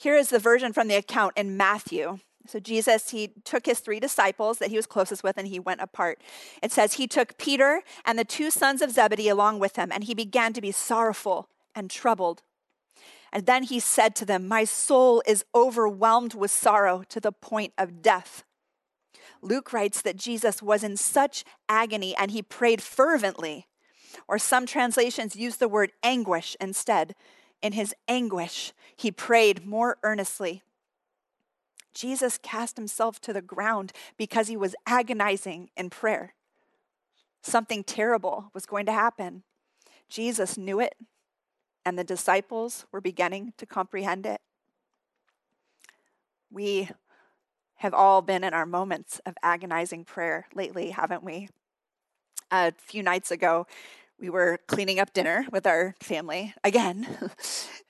Here 0.00 0.16
is 0.16 0.30
the 0.30 0.38
version 0.38 0.72
from 0.72 0.88
the 0.88 0.94
account 0.94 1.34
in 1.36 1.58
Matthew. 1.58 2.20
So 2.46 2.58
Jesus, 2.58 3.10
he 3.10 3.32
took 3.44 3.66
his 3.66 3.80
three 3.80 4.00
disciples 4.00 4.56
that 4.58 4.70
he 4.70 4.76
was 4.76 4.86
closest 4.86 5.22
with 5.22 5.36
and 5.36 5.46
he 5.46 5.60
went 5.60 5.82
apart. 5.82 6.22
It 6.62 6.72
says 6.72 6.94
he 6.94 7.06
took 7.06 7.36
Peter 7.36 7.82
and 8.06 8.18
the 8.18 8.24
two 8.24 8.50
sons 8.50 8.80
of 8.80 8.92
Zebedee 8.92 9.28
along 9.28 9.58
with 9.58 9.76
him 9.76 9.92
and 9.92 10.04
he 10.04 10.14
began 10.14 10.54
to 10.54 10.62
be 10.62 10.72
sorrowful 10.72 11.50
and 11.74 11.90
troubled. 11.90 12.42
And 13.30 13.44
then 13.44 13.64
he 13.64 13.78
said 13.78 14.16
to 14.16 14.24
them, 14.24 14.48
My 14.48 14.64
soul 14.64 15.22
is 15.26 15.44
overwhelmed 15.54 16.32
with 16.32 16.50
sorrow 16.50 17.04
to 17.10 17.20
the 17.20 17.30
point 17.30 17.74
of 17.76 18.00
death. 18.00 18.42
Luke 19.42 19.70
writes 19.70 20.00
that 20.00 20.16
Jesus 20.16 20.62
was 20.62 20.82
in 20.82 20.96
such 20.96 21.44
agony 21.68 22.16
and 22.16 22.30
he 22.30 22.42
prayed 22.42 22.82
fervently. 22.82 23.66
Or 24.26 24.38
some 24.38 24.64
translations 24.64 25.36
use 25.36 25.58
the 25.58 25.68
word 25.68 25.92
anguish 26.02 26.56
instead. 26.58 27.14
In 27.62 27.72
his 27.72 27.94
anguish, 28.08 28.72
he 28.96 29.10
prayed 29.10 29.66
more 29.66 29.98
earnestly. 30.02 30.62
Jesus 31.92 32.38
cast 32.42 32.76
himself 32.76 33.20
to 33.20 33.32
the 33.32 33.42
ground 33.42 33.92
because 34.16 34.48
he 34.48 34.56
was 34.56 34.74
agonizing 34.86 35.70
in 35.76 35.90
prayer. 35.90 36.34
Something 37.42 37.84
terrible 37.84 38.50
was 38.54 38.66
going 38.66 38.86
to 38.86 38.92
happen. 38.92 39.42
Jesus 40.08 40.56
knew 40.56 40.80
it, 40.80 40.94
and 41.84 41.98
the 41.98 42.04
disciples 42.04 42.86
were 42.92 43.00
beginning 43.00 43.52
to 43.58 43.66
comprehend 43.66 44.26
it. 44.26 44.40
We 46.50 46.90
have 47.76 47.94
all 47.94 48.20
been 48.20 48.44
in 48.44 48.52
our 48.52 48.66
moments 48.66 49.20
of 49.24 49.34
agonizing 49.42 50.04
prayer 50.04 50.46
lately, 50.54 50.90
haven't 50.90 51.22
we? 51.22 51.48
A 52.50 52.72
few 52.72 53.02
nights 53.02 53.30
ago, 53.30 53.66
we 54.20 54.30
were 54.30 54.58
cleaning 54.66 55.00
up 55.00 55.12
dinner 55.12 55.46
with 55.50 55.66
our 55.66 55.94
family 56.00 56.54
again. 56.62 57.06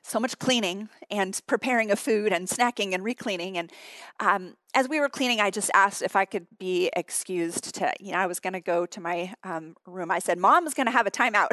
so 0.02 0.18
much 0.18 0.38
cleaning 0.38 0.88
and 1.10 1.40
preparing 1.46 1.90
of 1.90 1.99
food 1.99 2.32
and 2.32 2.49
snacking 2.49 2.92
and 2.94 3.04
recleaning. 3.04 3.56
And 3.56 3.70
um, 4.18 4.56
as 4.75 4.88
we 4.88 4.99
were 4.99 5.08
cleaning, 5.08 5.40
I 5.40 5.50
just 5.50 5.70
asked 5.72 6.02
if 6.02 6.16
I 6.16 6.25
could 6.25 6.46
be 6.58 6.90
excused 6.96 7.76
to, 7.76 7.92
you 8.00 8.12
know, 8.12 8.18
I 8.18 8.26
was 8.26 8.40
going 8.40 8.54
to 8.54 8.60
go 8.60 8.87
to 8.87 9.00
my 9.00 9.32
um, 9.44 9.76
room. 9.87 10.10
I 10.10 10.18
said, 10.18 10.38
"Mom 10.38 10.66
is 10.66 10.75
going 10.75 10.87
to 10.87 10.92
have 10.92 11.06
a 11.06 11.10
timeout," 11.10 11.49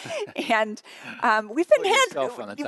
and 0.50 0.80
um, 1.22 1.50
we've 1.54 1.68
been 1.68 1.84
hand- 1.84 2.12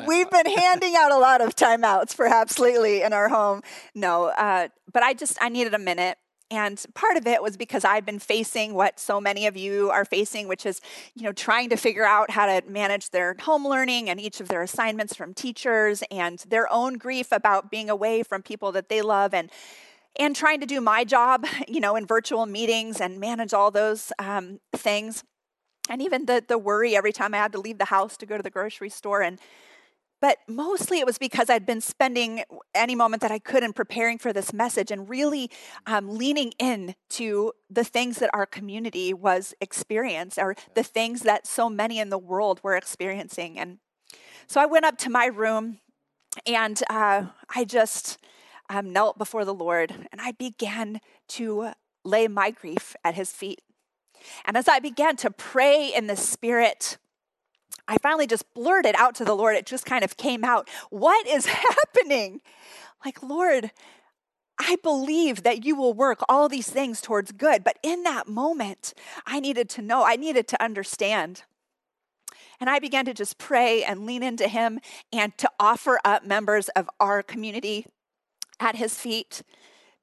we've 0.07 0.31
been 0.31 0.47
handing 0.47 0.95
out 0.97 1.13
a 1.13 1.19
lot 1.19 1.41
of 1.41 1.55
timeouts, 1.55 2.17
perhaps 2.17 2.59
lately 2.59 3.03
in 3.03 3.13
our 3.13 3.29
home. 3.29 3.63
No, 3.95 4.27
uh, 4.27 4.69
but 4.93 5.03
I 5.03 5.15
just 5.15 5.37
I 5.41 5.49
needed 5.49 5.75
a 5.75 5.79
minute 5.79 6.17
and 6.51 6.85
part 6.95 7.17
of 7.17 7.27
it 7.27 7.43
was 7.43 7.57
because 7.57 7.85
I've 7.85 8.05
been 8.05 8.19
facing 8.19 8.75
what 8.75 9.01
so 9.01 9.21
many 9.21 9.47
of 9.47 9.57
you 9.57 9.91
are 9.91 10.05
facing, 10.05 10.47
which 10.47 10.67
is, 10.67 10.81
you 11.15 11.23
know, 11.23 11.33
trying 11.33 11.71
to 11.71 11.77
figure 11.77 12.05
out 12.05 12.31
how 12.31 12.47
to 12.47 12.63
manage 12.69 13.11
their 13.11 13.35
home 13.41 13.67
learning 13.67 14.11
and 14.11 14.21
each 14.21 14.41
of 14.41 14.49
their 14.49 14.63
assignments 14.63 15.15
from 15.15 15.33
teachers 15.33 16.03
and 16.11 16.41
their 16.49 16.71
own 16.73 16.95
grief 16.95 17.33
about 17.33 17.71
being 17.71 17.89
away 17.89 18.23
from 18.23 18.43
people 18.43 18.73
that 18.73 18.89
they 18.89 19.03
love 19.03 19.33
and 19.35 19.51
and 20.17 20.37
trying 20.37 20.61
to 20.61 20.67
do 20.67 20.81
my 20.81 21.03
job, 21.03 21.45
you 21.69 21.81
know, 21.81 21.97
in 21.97 22.07
virtual 22.07 22.47
meetings 22.47 23.01
and 23.01 23.19
manage 23.19 23.53
all 23.53 23.71
those 23.71 24.13
um, 24.19 24.61
things. 24.73 25.25
And 25.89 26.01
even 26.01 26.27
the 26.27 26.45
the 26.47 26.59
worry 26.59 26.95
every 26.95 27.13
time 27.13 27.35
I 27.35 27.39
had 27.39 27.53
to 27.53 27.61
leave 27.61 27.79
the 27.79 27.87
house 27.87 28.17
to 28.19 28.27
go 28.27 28.37
to 28.37 28.43
the 28.43 28.51
grocery 28.51 28.91
store 28.91 29.23
and 29.23 29.39
but 30.25 30.39
mostly 30.49 31.01
it 31.01 31.05
was 31.05 31.19
because 31.19 31.51
I'd 31.51 31.67
been 31.67 31.83
spending 31.83 32.45
any 32.75 32.95
moment 32.95 33.21
that 33.21 33.31
I 33.31 33.39
could 33.39 33.63
in 33.63 33.75
preparing 33.75 34.17
for 34.17 34.33
this 34.33 34.55
message 34.55 34.91
and 34.91 35.07
really 35.07 35.51
um, 35.85 36.17
leaning 36.17 36.55
in 36.59 36.95
to 37.11 37.53
the 37.69 37.85
things 37.85 38.21
that 38.21 38.31
our 38.33 38.47
community 38.47 39.13
was 39.13 39.53
experiencing 39.61 40.43
or 40.43 40.55
the 40.73 40.83
things 40.83 41.25
that 41.25 41.47
so 41.47 41.69
many 41.69 41.99
in 41.99 42.09
the 42.09 42.17
world 42.17 42.59
were 42.63 42.75
experiencing. 42.75 43.59
And 43.59 43.81
so 44.47 44.63
I 44.63 44.65
went 44.65 44.87
up 44.87 44.97
to 45.01 45.11
my 45.11 45.27
room 45.27 45.81
and 46.47 46.83
uh, 46.89 47.27
I 47.55 47.65
just 47.67 48.17
um, 48.71 48.95
knelt 48.95 49.19
before 49.19 49.45
the 49.45 49.53
Lord 49.53 49.91
and 50.11 50.23
I 50.23 50.33
began 50.33 51.03
to 51.37 51.73
lay 52.03 52.29
my 52.29 52.51
grief 52.51 52.97
at 53.05 53.15
his 53.15 53.31
feet. 53.31 53.61
And 54.47 54.57
as 54.57 54.69
I 54.69 54.79
began 54.79 55.17
to 55.17 55.31
pray 55.31 55.93
in 55.95 56.07
the 56.07 56.17
Spirit, 56.17 56.97
I 57.87 57.99
finally 57.99 58.27
just 58.27 58.53
blurted 58.55 58.95
out 58.97 59.15
to 59.17 59.25
the 59.25 59.35
Lord. 59.35 59.57
It 59.57 59.67
just 59.67 59.85
kind 59.85 60.05
of 60.05 60.17
came 60.17 60.45
out. 60.45 60.69
What 60.91 61.27
is 61.27 61.47
happening? 61.47 62.41
Like, 63.05 63.23
Lord, 63.23 63.71
I 64.59 64.77
believe 64.83 65.43
that 65.43 65.65
you 65.65 65.77
will 65.77 65.93
work 65.93 66.21
all 66.29 66.49
these 66.49 66.69
things 66.69 67.01
towards 67.01 67.33
good. 67.33 67.65
But 67.65 67.79
in 67.83 68.03
that 68.05 68.29
moment, 68.29 68.95
I 69.27 69.41
needed 69.41 69.69
to 69.71 69.83
know, 69.83 70.05
I 70.05 70.17
needed 70.17 70.49
to 70.49 70.63
understand. 70.63 71.43
And 72.61 72.71
I 72.71 72.79
began 72.79 73.05
to 73.07 73.15
just 73.15 73.37
pray 73.37 73.83
and 73.83 74.07
lean 74.07 74.23
into 74.23 74.49
him 74.49 74.79
and 75.13 75.37
to 75.39 75.51
offer 75.59 75.99
up 76.05 76.25
members 76.25 76.69
of 76.71 76.89
our 77.01 77.23
community 77.23 77.87
at 78.61 78.77
his 78.77 78.99
feet 78.99 79.43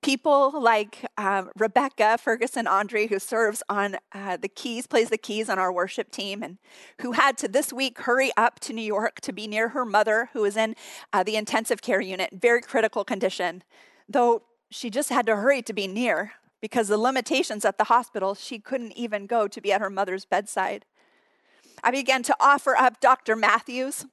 people 0.01 0.59
like 0.59 1.05
um, 1.17 1.49
Rebecca 1.57 2.17
Ferguson 2.17 2.67
Andre, 2.67 3.07
who 3.07 3.19
serves 3.19 3.61
on 3.69 3.97
uh, 4.13 4.37
the 4.37 4.47
keys, 4.47 4.87
plays 4.87 5.09
the 5.09 5.17
keys 5.17 5.49
on 5.49 5.59
our 5.59 5.71
worship 5.71 6.11
team, 6.11 6.41
and 6.43 6.57
who 7.01 7.13
had 7.13 7.37
to 7.39 7.47
this 7.47 7.71
week 7.71 7.99
hurry 7.99 8.31
up 8.35 8.59
to 8.61 8.73
New 8.73 8.81
York 8.81 9.21
to 9.21 9.31
be 9.31 9.47
near 9.47 9.69
her 9.69 9.85
mother, 9.85 10.29
who 10.33 10.43
is 10.43 10.57
in 10.57 10.75
uh, 11.13 11.23
the 11.23 11.35
intensive 11.35 11.81
care 11.81 12.01
unit, 12.01 12.29
very 12.33 12.61
critical 12.61 13.03
condition. 13.03 13.63
Though 14.09 14.43
she 14.69 14.89
just 14.89 15.09
had 15.09 15.25
to 15.27 15.35
hurry 15.35 15.61
to 15.63 15.73
be 15.73 15.87
near 15.87 16.33
because 16.61 16.87
the 16.87 16.97
limitations 16.97 17.65
at 17.65 17.77
the 17.77 17.85
hospital, 17.85 18.35
she 18.35 18.59
couldn't 18.59 18.93
even 18.93 19.27
go 19.27 19.47
to 19.47 19.61
be 19.61 19.71
at 19.71 19.81
her 19.81 19.89
mother's 19.89 20.25
bedside. 20.25 20.85
I 21.83 21.91
began 21.91 22.23
to 22.23 22.35
offer 22.39 22.75
up 22.75 22.99
Dr. 22.99 23.35
Matthews, 23.35 24.05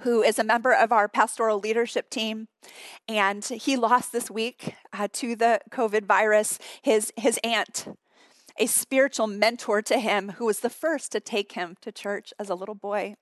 who 0.00 0.22
is 0.22 0.38
a 0.38 0.44
member 0.44 0.72
of 0.72 0.90
our 0.90 1.08
pastoral 1.08 1.58
leadership 1.58 2.10
team. 2.10 2.48
And 3.08 3.44
he 3.44 3.76
lost 3.76 4.12
this 4.12 4.30
week 4.30 4.74
uh, 4.92 5.08
to 5.14 5.36
the 5.36 5.60
COVID 5.70 6.04
virus 6.04 6.58
his, 6.82 7.12
his 7.16 7.38
aunt, 7.44 7.86
a 8.58 8.66
spiritual 8.66 9.26
mentor 9.26 9.82
to 9.82 9.98
him 9.98 10.30
who 10.36 10.46
was 10.46 10.60
the 10.60 10.70
first 10.70 11.12
to 11.12 11.20
take 11.20 11.52
him 11.52 11.76
to 11.82 11.92
church 11.92 12.32
as 12.38 12.50
a 12.50 12.54
little 12.54 12.74
boy. 12.74 13.14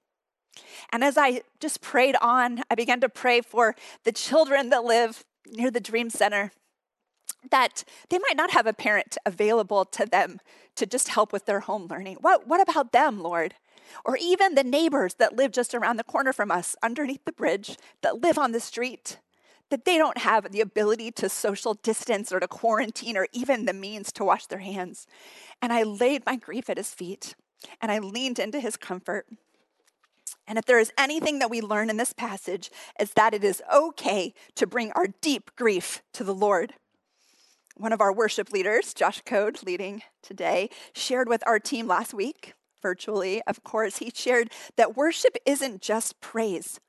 And 0.92 1.04
as 1.04 1.16
I 1.16 1.42
just 1.60 1.80
prayed 1.80 2.16
on, 2.20 2.62
I 2.70 2.74
began 2.74 3.00
to 3.00 3.08
pray 3.08 3.40
for 3.40 3.76
the 4.04 4.12
children 4.12 4.70
that 4.70 4.82
live 4.84 5.24
near 5.46 5.70
the 5.70 5.80
Dream 5.80 6.10
Center. 6.10 6.50
that 7.50 7.84
they 8.08 8.18
might 8.18 8.36
not 8.36 8.50
have 8.50 8.66
a 8.66 8.72
parent 8.72 9.16
available 9.24 9.84
to 9.86 10.06
them 10.06 10.40
to 10.76 10.86
just 10.86 11.08
help 11.08 11.32
with 11.32 11.46
their 11.46 11.60
home 11.60 11.86
learning. 11.88 12.18
What, 12.20 12.46
what 12.46 12.60
about 12.60 12.92
them, 12.92 13.20
Lord? 13.20 13.54
Or 14.04 14.16
even 14.20 14.54
the 14.54 14.64
neighbors 14.64 15.14
that 15.14 15.36
live 15.36 15.52
just 15.52 15.74
around 15.74 15.96
the 15.96 16.04
corner 16.04 16.32
from 16.32 16.50
us, 16.50 16.76
underneath 16.82 17.24
the 17.24 17.32
bridge, 17.32 17.76
that 18.02 18.22
live 18.22 18.38
on 18.38 18.52
the 18.52 18.60
street, 18.60 19.18
that 19.70 19.84
they 19.84 19.96
don't 19.96 20.18
have 20.18 20.50
the 20.50 20.60
ability 20.60 21.10
to 21.12 21.28
social 21.28 21.74
distance 21.74 22.32
or 22.32 22.40
to 22.40 22.48
quarantine 22.48 23.16
or 23.16 23.28
even 23.32 23.64
the 23.64 23.72
means 23.72 24.12
to 24.12 24.24
wash 24.24 24.46
their 24.46 24.58
hands. 24.58 25.06
And 25.62 25.72
I 25.72 25.82
laid 25.82 26.26
my 26.26 26.36
grief 26.36 26.68
at 26.68 26.76
his 26.76 26.92
feet 26.92 27.34
and 27.80 27.90
I 27.90 27.98
leaned 27.98 28.38
into 28.38 28.60
his 28.60 28.76
comfort. 28.76 29.26
And 30.46 30.58
if 30.58 30.64
there 30.64 30.80
is 30.80 30.92
anything 30.98 31.38
that 31.38 31.50
we 31.50 31.60
learn 31.60 31.90
in 31.90 31.96
this 31.96 32.12
passage, 32.12 32.70
is 32.98 33.12
that 33.12 33.34
it 33.34 33.44
is 33.44 33.62
okay 33.72 34.34
to 34.56 34.66
bring 34.66 34.90
our 34.92 35.06
deep 35.20 35.50
grief 35.54 36.02
to 36.14 36.24
the 36.24 36.34
Lord. 36.34 36.74
One 37.76 37.92
of 37.92 38.00
our 38.00 38.12
worship 38.12 38.52
leaders, 38.52 38.92
Josh 38.92 39.22
Code, 39.24 39.62
leading 39.64 40.02
today, 40.22 40.68
shared 40.92 41.28
with 41.28 41.46
our 41.46 41.58
team 41.58 41.86
last 41.86 42.12
week, 42.12 42.54
virtually, 42.82 43.42
of 43.46 43.62
course, 43.62 43.98
he 43.98 44.10
shared 44.14 44.50
that 44.76 44.96
worship 44.96 45.36
isn't 45.46 45.82
just 45.82 46.20
praise, 46.20 46.80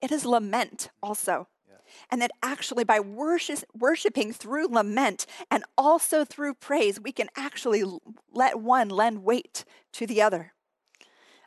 it 0.00 0.10
is 0.10 0.24
lament 0.24 0.90
also. 1.02 1.48
And 2.08 2.22
that 2.22 2.30
actually, 2.40 2.84
by 2.84 3.00
worship, 3.00 3.64
worshiping 3.74 4.32
through 4.32 4.68
lament 4.68 5.26
and 5.50 5.64
also 5.76 6.24
through 6.24 6.54
praise, 6.54 7.00
we 7.00 7.10
can 7.10 7.28
actually 7.36 7.82
let 8.32 8.60
one 8.60 8.88
lend 8.88 9.24
weight 9.24 9.64
to 9.94 10.06
the 10.06 10.22
other. 10.22 10.52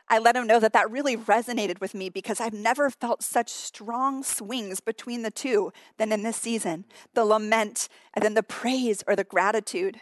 I 0.08 0.18
let 0.18 0.36
him 0.36 0.46
know 0.46 0.60
that 0.60 0.74
that 0.74 0.90
really 0.90 1.16
resonated 1.16 1.80
with 1.80 1.94
me 1.94 2.10
because 2.10 2.40
I've 2.40 2.52
never 2.52 2.90
felt 2.90 3.22
such 3.22 3.48
strong 3.48 4.22
swings 4.22 4.80
between 4.80 5.22
the 5.22 5.30
two 5.30 5.72
than 5.96 6.12
in 6.12 6.22
this 6.22 6.36
season 6.36 6.84
the 7.14 7.24
lament 7.24 7.88
and 8.12 8.22
then 8.22 8.34
the 8.34 8.42
praise 8.42 9.02
or 9.06 9.16
the 9.16 9.24
gratitude. 9.24 10.00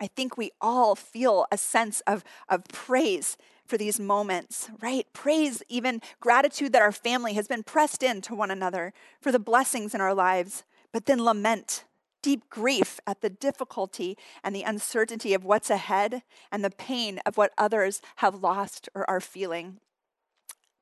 I 0.00 0.06
think 0.06 0.36
we 0.36 0.50
all 0.60 0.94
feel 0.94 1.46
a 1.52 1.58
sense 1.58 2.00
of, 2.06 2.24
of 2.48 2.64
praise 2.64 3.36
for 3.66 3.76
these 3.76 4.00
moments, 4.00 4.70
right? 4.80 5.06
Praise, 5.12 5.62
even 5.68 6.00
gratitude 6.18 6.72
that 6.72 6.82
our 6.82 6.90
family 6.90 7.34
has 7.34 7.46
been 7.46 7.62
pressed 7.62 8.02
into 8.02 8.34
one 8.34 8.50
another 8.50 8.92
for 9.20 9.30
the 9.30 9.38
blessings 9.38 9.94
in 9.94 10.00
our 10.00 10.14
lives, 10.14 10.64
but 10.92 11.06
then 11.06 11.22
lament 11.22 11.84
deep 12.22 12.48
grief 12.50 13.00
at 13.06 13.20
the 13.20 13.30
difficulty 13.30 14.16
and 14.42 14.54
the 14.54 14.62
uncertainty 14.62 15.34
of 15.34 15.44
what's 15.44 15.70
ahead 15.70 16.22
and 16.50 16.64
the 16.64 16.70
pain 16.70 17.20
of 17.24 17.36
what 17.36 17.52
others 17.56 18.02
have 18.16 18.42
lost 18.42 18.88
or 18.94 19.08
are 19.08 19.20
feeling. 19.20 19.78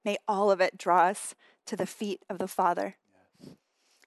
May 0.05 0.17
all 0.27 0.51
of 0.51 0.61
it 0.61 0.79
draw 0.79 1.07
us 1.07 1.35
to 1.67 1.77
the 1.77 1.87
feet 1.87 2.25
of 2.31 2.39
the 2.39 2.49
Father. 2.49 2.97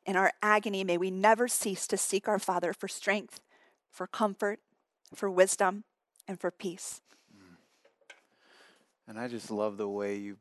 In 0.06 0.16
our 0.16 0.32
agony, 0.42 0.84
may 0.84 0.98
we 0.98 1.12
never 1.12 1.48
cease 1.48 1.86
to 1.88 1.98
seek 1.98 2.28
our 2.28 2.40
Father 2.40 2.74
for 2.74 2.88
strength, 2.88 3.40
for 3.92 4.08
comfort, 4.08 4.60
for 5.14 5.30
wisdom, 5.30 5.84
and 6.28 6.40
for 6.40 6.52
peace. 6.52 7.02
Mm. 7.36 7.56
And 9.08 9.20
I 9.20 9.28
just 9.28 9.52
love 9.52 9.78
the 9.78 9.88
way 9.88 10.18
you 10.18 10.38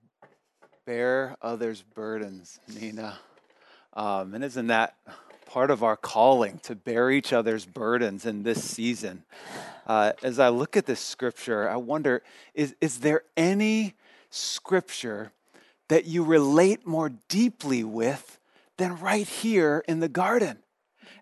bear 0.86 1.36
others' 1.42 1.82
burdens, 1.82 2.58
Nina. 2.80 3.18
Um, 3.92 4.34
and 4.34 4.44
isn't 4.44 4.68
that 4.68 4.96
part 5.50 5.70
of 5.70 5.82
our 5.82 5.96
calling 5.96 6.60
to 6.60 6.76
bear 6.76 7.10
each 7.10 7.32
other's 7.32 7.66
burdens 7.66 8.24
in 8.24 8.44
this 8.44 8.62
season. 8.62 9.24
Uh, 9.84 10.12
as 10.22 10.38
I 10.38 10.48
look 10.48 10.76
at 10.76 10.86
this 10.86 11.00
scripture, 11.00 11.68
I 11.68 11.76
wonder 11.76 12.22
is, 12.54 12.76
is 12.80 13.00
there 13.00 13.24
any 13.36 13.94
scripture 14.30 15.32
that 15.88 16.04
you 16.04 16.22
relate 16.22 16.86
more 16.86 17.10
deeply 17.28 17.82
with 17.82 18.38
than 18.76 19.00
right 19.00 19.26
here 19.26 19.82
in 19.88 19.98
the 19.98 20.08
garden? 20.08 20.58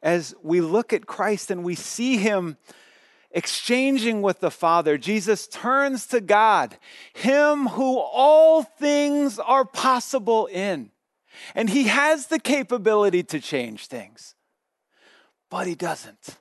As 0.02 0.35
we 0.43 0.61
look 0.61 0.93
at 0.93 1.07
Christ 1.07 1.50
and 1.50 1.64
we 1.64 1.75
see 1.75 2.19
him 2.19 2.59
exchanging 3.30 4.23
with 4.23 4.40
the 4.40 4.50
Father, 4.50 4.97
Jesus 4.99 5.47
turns 5.47 6.06
to 6.06 6.20
God, 6.20 6.78
Him 7.12 7.68
who 7.68 7.99
all 7.99 8.62
things 8.62 9.38
are 9.38 9.64
possible 9.64 10.47
in. 10.47 10.91
And 11.54 11.71
he 11.71 11.84
has 11.84 12.26
the 12.26 12.38
capability 12.38 13.23
to 13.25 13.41
change 13.41 13.86
things, 13.86 14.34
but 15.50 15.67
he 15.67 15.75
doesn't. 15.75 16.36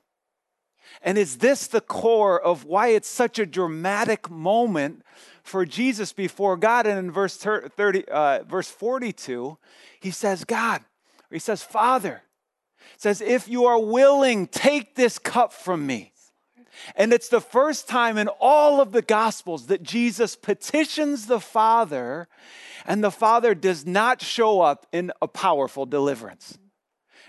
And 1.02 1.16
is 1.16 1.38
this 1.38 1.66
the 1.66 1.80
core 1.80 2.40
of 2.40 2.64
why 2.64 2.88
it's 2.88 3.08
such 3.08 3.38
a 3.38 3.46
dramatic 3.46 4.28
moment 4.28 5.04
for 5.42 5.64
Jesus 5.64 6.12
before 6.12 6.56
God? 6.56 6.86
And 6.86 6.98
in 6.98 7.12
verse 7.12 7.36
30, 7.36 8.08
uh, 8.08 8.42
verse 8.44 8.68
42, 8.68 9.56
he 10.00 10.10
says, 10.10 10.44
God, 10.44 10.82
he 11.30 11.38
says, 11.38 11.62
Father, 11.62 12.22
says, 12.96 13.20
if 13.20 13.48
you 13.48 13.66
are 13.66 13.80
willing, 13.80 14.48
take 14.48 14.96
this 14.96 15.18
cup 15.18 15.52
from 15.52 15.86
me. 15.86 16.12
And 16.94 17.12
it's 17.12 17.28
the 17.28 17.40
first 17.40 17.88
time 17.88 18.18
in 18.18 18.28
all 18.40 18.80
of 18.80 18.92
the 18.92 19.02
Gospels 19.02 19.66
that 19.66 19.82
Jesus 19.82 20.36
petitions 20.36 21.26
the 21.26 21.40
Father, 21.40 22.28
and 22.86 23.02
the 23.02 23.10
Father 23.10 23.54
does 23.54 23.86
not 23.86 24.22
show 24.22 24.60
up 24.60 24.86
in 24.92 25.12
a 25.20 25.28
powerful 25.28 25.86
deliverance. 25.86 26.58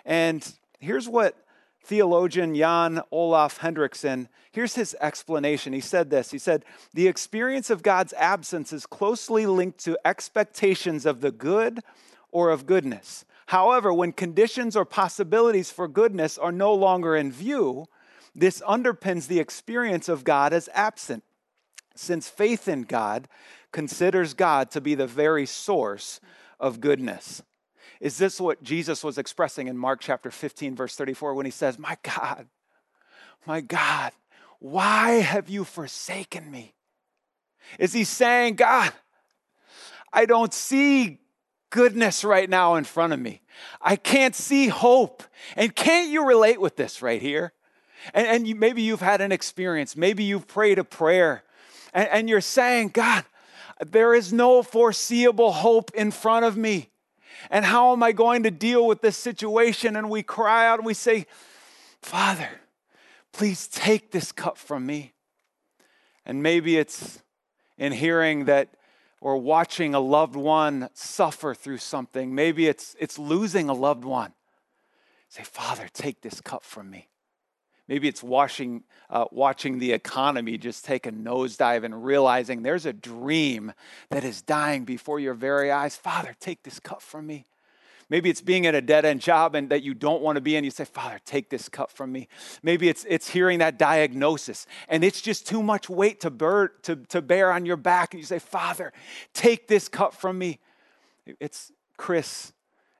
And 0.05 0.47
here's 0.79 1.07
what 1.07 1.35
theologian 1.83 2.55
Jan 2.55 3.01
Olav 3.11 3.59
Hendriksen, 3.59 4.27
here's 4.51 4.75
his 4.75 4.95
explanation. 5.01 5.73
He 5.73 5.81
said 5.81 6.09
this 6.09 6.31
He 6.31 6.39
said, 6.39 6.65
The 6.93 7.07
experience 7.07 7.69
of 7.69 7.83
God's 7.83 8.13
absence 8.13 8.71
is 8.73 8.85
closely 8.85 9.45
linked 9.45 9.79
to 9.85 9.97
expectations 10.05 11.05
of 11.05 11.21
the 11.21 11.31
good 11.31 11.79
or 12.31 12.49
of 12.49 12.65
goodness. 12.65 13.25
However, 13.47 13.91
when 13.91 14.11
conditions 14.11 14.75
or 14.75 14.85
possibilities 14.85 15.71
for 15.71 15.87
goodness 15.87 16.37
are 16.37 16.51
no 16.51 16.71
longer 16.73 17.15
in 17.15 17.31
view, 17.31 17.87
this 18.35 18.61
underpins 18.61 19.27
the 19.27 19.39
experience 19.39 20.09
of 20.09 20.23
God 20.23 20.53
as 20.53 20.69
absent, 20.73 21.23
since 21.95 22.29
faith 22.29 22.67
in 22.67 22.83
God 22.83 23.27
considers 23.71 24.33
God 24.33 24.71
to 24.71 24.81
be 24.81 24.95
the 24.95 25.07
very 25.07 25.45
source 25.45 26.19
of 26.59 26.81
goodness. 26.81 27.41
Is 27.99 28.17
this 28.17 28.39
what 28.39 28.63
Jesus 28.63 29.03
was 29.03 29.17
expressing 29.17 29.67
in 29.67 29.77
Mark 29.77 29.99
chapter 29.99 30.31
15, 30.31 30.75
verse 30.75 30.95
34, 30.95 31.33
when 31.33 31.45
he 31.45 31.51
says, 31.51 31.77
My 31.77 31.97
God, 32.03 32.47
my 33.45 33.61
God, 33.61 34.13
why 34.59 35.15
have 35.15 35.49
you 35.49 35.63
forsaken 35.63 36.49
me? 36.49 36.75
Is 37.77 37.93
he 37.93 38.03
saying, 38.03 38.55
God, 38.55 38.91
I 40.11 40.25
don't 40.25 40.53
see 40.53 41.19
goodness 41.69 42.23
right 42.23 42.49
now 42.49 42.75
in 42.75 42.83
front 42.83 43.13
of 43.13 43.19
me. 43.19 43.41
I 43.81 43.95
can't 43.95 44.35
see 44.35 44.67
hope. 44.67 45.23
And 45.55 45.75
can't 45.75 46.09
you 46.09 46.25
relate 46.25 46.59
with 46.59 46.75
this 46.75 47.01
right 47.01 47.21
here? 47.21 47.53
And, 48.13 48.27
and 48.27 48.47
you, 48.47 48.55
maybe 48.55 48.81
you've 48.81 49.01
had 49.01 49.21
an 49.21 49.31
experience. 49.31 49.95
Maybe 49.95 50.23
you've 50.23 50.47
prayed 50.47 50.79
a 50.79 50.83
prayer 50.83 51.43
and, 51.93 52.07
and 52.09 52.29
you're 52.29 52.41
saying, 52.41 52.89
God, 52.89 53.25
there 53.85 54.13
is 54.13 54.33
no 54.33 54.63
foreseeable 54.63 55.51
hope 55.51 55.91
in 55.93 56.11
front 56.11 56.45
of 56.45 56.57
me. 56.57 56.89
And 57.49 57.63
how 57.63 57.93
am 57.93 58.03
I 58.03 58.11
going 58.11 58.43
to 58.43 58.51
deal 58.51 58.85
with 58.85 59.01
this 59.01 59.17
situation? 59.17 59.95
And 59.95 60.09
we 60.09 60.23
cry 60.23 60.67
out 60.67 60.79
and 60.79 60.85
we 60.85 60.93
say, 60.93 61.25
Father, 62.01 62.49
please 63.31 63.67
take 63.67 64.11
this 64.11 64.31
cup 64.31 64.57
from 64.57 64.85
me. 64.85 65.13
And 66.25 66.43
maybe 66.43 66.77
it's 66.77 67.21
in 67.77 67.93
hearing 67.93 68.45
that 68.45 68.69
or 69.21 69.37
watching 69.37 69.93
a 69.93 69.99
loved 69.99 70.35
one 70.35 70.89
suffer 70.93 71.53
through 71.53 71.77
something. 71.77 72.33
Maybe 72.33 72.67
it's, 72.67 72.95
it's 72.99 73.17
losing 73.17 73.69
a 73.69 73.73
loved 73.73 74.05
one. 74.05 74.33
Say, 75.29 75.43
Father, 75.43 75.87
take 75.93 76.21
this 76.21 76.41
cup 76.41 76.63
from 76.63 76.89
me. 76.89 77.07
Maybe 77.89 78.07
it's 78.07 78.21
watching, 78.21 78.83
uh, 79.09 79.25
watching 79.31 79.79
the 79.79 79.93
economy 79.93 80.59
just 80.59 80.85
take 80.85 81.07
a 81.07 81.11
nosedive 81.11 81.83
and 81.83 82.05
realizing 82.05 82.61
there's 82.61 82.85
a 82.85 82.93
dream 82.93 83.73
that 84.11 84.23
is 84.23 84.43
dying 84.43 84.85
before 84.85 85.19
your 85.19 85.33
very 85.33 85.71
eyes. 85.71 85.95
Father, 85.95 86.35
take 86.39 86.61
this 86.61 86.79
cup 86.79 87.01
from 87.01 87.25
me. 87.25 87.47
Maybe 88.07 88.29
it's 88.29 88.41
being 88.41 88.67
at 88.67 88.75
a 88.75 88.81
dead 88.81 89.05
end 89.05 89.21
job 89.21 89.55
and 89.55 89.69
that 89.69 89.81
you 89.81 89.95
don't 89.95 90.21
want 90.21 90.35
to 90.35 90.41
be 90.41 90.55
in. 90.55 90.63
You 90.63 90.69
say, 90.69 90.85
Father, 90.85 91.19
take 91.25 91.49
this 91.49 91.67
cup 91.67 91.89
from 91.89 92.11
me. 92.11 92.27
Maybe 92.61 92.89
it's, 92.89 93.07
it's 93.09 93.27
hearing 93.27 93.57
that 93.57 93.79
diagnosis 93.79 94.67
and 94.87 95.03
it's 95.03 95.19
just 95.19 95.47
too 95.47 95.63
much 95.63 95.89
weight 95.89 96.19
to 96.19 96.29
bear, 96.29 96.67
to, 96.83 96.95
to 96.95 97.23
bear 97.23 97.51
on 97.51 97.65
your 97.65 97.77
back. 97.77 98.13
And 98.13 98.21
you 98.21 98.25
say, 98.25 98.39
Father, 98.39 98.93
take 99.33 99.67
this 99.67 99.89
cup 99.89 100.13
from 100.13 100.37
me. 100.37 100.59
It's 101.39 101.71
Chris 101.97 102.53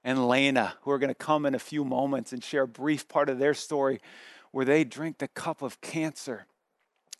and 0.04 0.28
Lena 0.28 0.74
who 0.82 0.90
are 0.90 0.98
going 0.98 1.10
to 1.10 1.16
come 1.16 1.46
in 1.46 1.54
a 1.54 1.60
few 1.60 1.86
moments 1.86 2.34
and 2.34 2.44
share 2.44 2.64
a 2.64 2.68
brief 2.68 3.08
part 3.08 3.30
of 3.30 3.38
their 3.38 3.54
story 3.54 4.00
where 4.52 4.66
they 4.66 4.84
drink 4.84 5.18
the 5.18 5.28
cup 5.28 5.62
of 5.62 5.82
cancer 5.82 6.46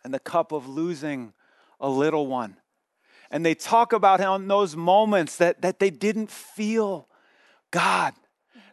and 0.04 0.14
the 0.14 0.20
cup 0.20 0.52
of 0.52 0.68
losing 0.68 1.34
a 1.80 1.90
little 1.90 2.28
one. 2.28 2.58
And 3.32 3.46
they 3.46 3.56
talk 3.56 3.94
about 3.94 4.20
how 4.20 4.36
in 4.36 4.48
those 4.48 4.76
moments 4.76 5.38
that, 5.38 5.62
that 5.62 5.80
they 5.80 5.90
didn't 5.90 6.32
feel 6.32 7.08
God, 7.72 8.14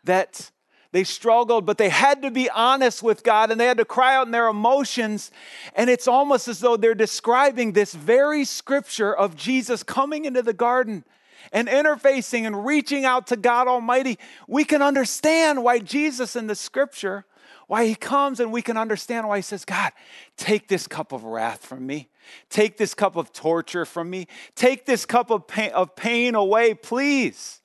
that 0.04 0.50
they 0.92 1.04
struggled, 1.04 1.66
but 1.66 1.76
they 1.76 1.90
had 1.90 2.22
to 2.22 2.30
be 2.30 2.48
honest 2.48 3.02
with 3.02 3.22
God 3.22 3.50
and 3.50 3.60
they 3.60 3.66
had 3.66 3.76
to 3.76 3.84
cry 3.84 4.16
out 4.16 4.26
in 4.26 4.32
their 4.32 4.48
emotions. 4.48 5.30
And 5.74 5.90
it's 5.90 6.08
almost 6.08 6.48
as 6.48 6.60
though 6.60 6.78
they're 6.78 6.94
describing 6.94 7.72
this 7.72 7.92
very 7.92 8.46
scripture 8.46 9.14
of 9.14 9.36
Jesus 9.36 9.82
coming 9.82 10.24
into 10.24 10.40
the 10.40 10.54
garden 10.54 11.04
and 11.52 11.68
interfacing 11.68 12.46
and 12.46 12.64
reaching 12.64 13.04
out 13.04 13.26
to 13.26 13.36
God 13.36 13.68
Almighty. 13.68 14.18
We 14.48 14.64
can 14.64 14.80
understand 14.80 15.62
why 15.62 15.80
Jesus 15.80 16.34
in 16.34 16.46
the 16.46 16.54
scripture 16.54 17.26
why 17.66 17.86
he 17.86 17.94
comes 17.94 18.38
and 18.38 18.52
we 18.52 18.62
can 18.62 18.76
understand 18.76 19.26
why 19.26 19.36
he 19.38 19.42
says, 19.42 19.64
God, 19.64 19.92
take 20.36 20.68
this 20.68 20.86
cup 20.86 21.12
of 21.12 21.24
wrath 21.24 21.64
from 21.66 21.86
me. 21.86 22.08
Take 22.48 22.76
this 22.76 22.94
cup 22.94 23.16
of 23.16 23.32
torture 23.32 23.84
from 23.84 24.08
me. 24.08 24.28
Take 24.54 24.86
this 24.86 25.04
cup 25.04 25.30
of 25.30 25.46
pain, 25.46 25.72
of 25.72 25.96
pain 25.96 26.34
away, 26.34 26.74
please. 26.74 27.60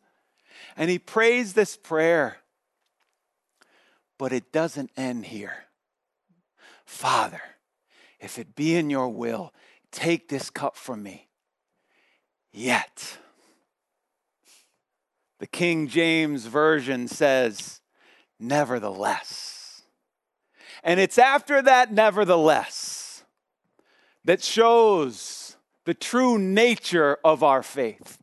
And 0.76 0.90
he 0.90 0.98
prays 0.98 1.54
this 1.54 1.78
prayer. 1.78 2.38
But 4.18 4.34
it 4.34 4.52
doesn't 4.52 4.92
end 4.98 5.26
here. 5.26 5.66
Father, 6.86 7.42
if 8.20 8.38
it 8.40 8.56
be 8.56 8.76
in 8.76 8.90
your 8.90 9.10
will, 9.10 9.54
take 9.92 10.30
this 10.30 10.50
cup 10.50 10.76
from 10.76 11.04
me. 11.04 11.28
Yet, 12.52 13.18
the 15.40 15.48
King 15.48 15.88
James 15.88 16.46
Version 16.46 17.08
says, 17.08 17.82
nevertheless. 18.40 19.61
And 20.84 21.00
it's 21.00 21.18
after 21.18 21.62
that, 21.62 21.92
nevertheless, 21.92 23.24
that 24.26 24.44
shows 24.44 25.56
the 25.86 25.94
true 25.94 26.38
nature 26.38 27.18
of 27.24 27.44
our 27.44 27.64
faith. 27.64 28.18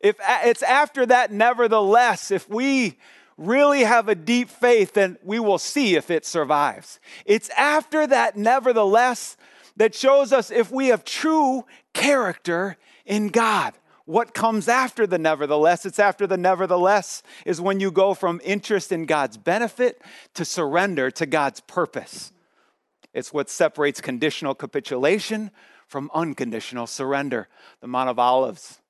If 0.00 0.16
it's 0.44 0.62
after 0.62 1.06
that, 1.06 1.30
nevertheless, 1.30 2.30
if 2.30 2.48
we 2.48 2.98
really 3.36 3.84
have 3.84 4.08
a 4.08 4.14
deep 4.14 4.48
faith, 4.48 4.94
then 4.94 5.16
we 5.22 5.38
will 5.38 5.58
see 5.58 5.94
if 5.94 6.10
it 6.10 6.26
survives. 6.26 6.98
It's 7.24 7.48
after 7.50 8.06
that, 8.06 8.36
nevertheless, 8.36 9.36
that 9.76 9.94
shows 9.94 10.32
us 10.32 10.50
if 10.50 10.70
we 10.70 10.88
have 10.88 11.04
true 11.04 11.64
character 11.92 12.76
in 13.06 13.28
God. 13.28 13.74
What 14.04 14.34
comes 14.34 14.68
after 14.68 15.06
the 15.06 15.18
nevertheless? 15.18 15.86
It's 15.86 15.98
after 15.98 16.26
the 16.26 16.36
nevertheless 16.36 17.22
is 17.46 17.60
when 17.60 17.80
you 17.80 17.90
go 17.90 18.14
from 18.14 18.40
interest 18.44 18.92
in 18.92 19.06
God's 19.06 19.36
benefit 19.36 20.02
to 20.34 20.44
surrender 20.44 21.10
to 21.12 21.26
God's 21.26 21.60
purpose. 21.60 22.32
It's 23.14 23.32
what 23.32 23.50
separates 23.50 24.00
conditional 24.00 24.54
capitulation 24.54 25.50
from 25.86 26.10
unconditional 26.14 26.86
surrender. 26.86 27.48
The 27.80 27.86
Mount 27.86 28.08
of 28.08 28.18
Olives 28.18 28.80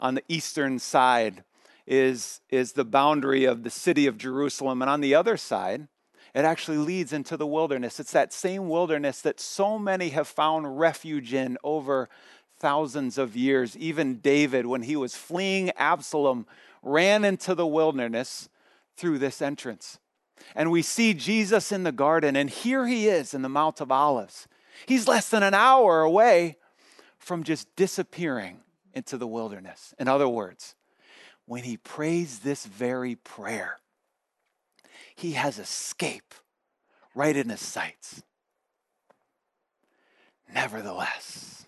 on 0.00 0.14
the 0.14 0.24
eastern 0.28 0.78
side 0.78 1.44
is, 1.86 2.40
is 2.50 2.72
the 2.72 2.84
boundary 2.84 3.44
of 3.44 3.62
the 3.62 3.70
city 3.70 4.06
of 4.06 4.18
Jerusalem, 4.18 4.82
and 4.82 4.90
on 4.90 5.00
the 5.00 5.14
other 5.14 5.36
side, 5.36 5.88
it 6.34 6.44
actually 6.44 6.76
leads 6.76 7.12
into 7.12 7.36
the 7.36 7.46
wilderness. 7.46 7.98
It's 7.98 8.12
that 8.12 8.32
same 8.32 8.68
wilderness 8.68 9.22
that 9.22 9.40
so 9.40 9.78
many 9.78 10.10
have 10.10 10.28
found 10.28 10.78
refuge 10.78 11.32
in 11.32 11.56
over 11.64 12.08
thousands 12.58 13.18
of 13.18 13.36
years. 13.36 13.76
Even 13.76 14.16
David, 14.16 14.66
when 14.66 14.82
he 14.82 14.96
was 14.96 15.14
fleeing 15.14 15.70
Absalom, 15.72 16.46
ran 16.82 17.24
into 17.24 17.54
the 17.54 17.66
wilderness 17.66 18.48
through 18.96 19.18
this 19.18 19.40
entrance. 19.40 19.98
And 20.54 20.70
we 20.70 20.82
see 20.82 21.14
Jesus 21.14 21.72
in 21.72 21.82
the 21.82 21.92
garden, 21.92 22.36
and 22.36 22.48
here 22.48 22.86
he 22.86 23.08
is 23.08 23.34
in 23.34 23.42
the 23.42 23.48
Mount 23.48 23.80
of 23.80 23.90
Olives. 23.90 24.46
He's 24.86 25.08
less 25.08 25.28
than 25.28 25.42
an 25.42 25.54
hour 25.54 26.02
away 26.02 26.56
from 27.18 27.42
just 27.42 27.74
disappearing 27.76 28.60
into 28.94 29.16
the 29.16 29.26
wilderness. 29.26 29.94
In 29.98 30.08
other 30.08 30.28
words, 30.28 30.74
when 31.46 31.64
he 31.64 31.76
prays 31.76 32.40
this 32.40 32.66
very 32.66 33.16
prayer, 33.16 33.78
he 35.16 35.32
has 35.32 35.58
escape 35.58 36.34
right 37.14 37.36
in 37.36 37.48
his 37.48 37.60
sights. 37.60 38.22
Nevertheless, 40.54 41.58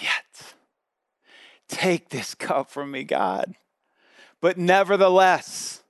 Yet, 0.00 0.54
take 1.86 2.08
this 2.08 2.34
cup 2.34 2.68
from 2.68 2.90
me, 2.90 3.04
God. 3.04 3.54
But 4.40 4.58
nevertheless, 4.58 5.84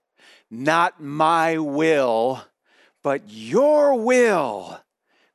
not 0.50 1.02
my 1.02 1.56
will, 1.56 2.44
but 3.02 3.22
your 3.28 3.94
will 3.94 4.80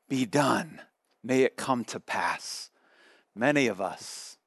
be 0.08 0.26
done. 0.26 0.80
May 1.24 1.42
it 1.42 1.58
come 1.58 1.84
to 1.86 2.00
pass. 2.00 2.70
Many 3.36 3.68
of 3.68 3.82
us, 3.82 4.38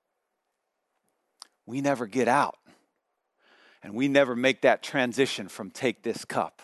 we 1.66 1.80
never 1.80 2.06
get 2.06 2.28
out 2.28 2.58
and 3.82 3.94
we 3.94 4.06
never 4.06 4.36
make 4.36 4.62
that 4.62 4.84
transition 4.84 5.48
from 5.48 5.70
take 5.70 6.02
this 6.02 6.24
cup 6.24 6.62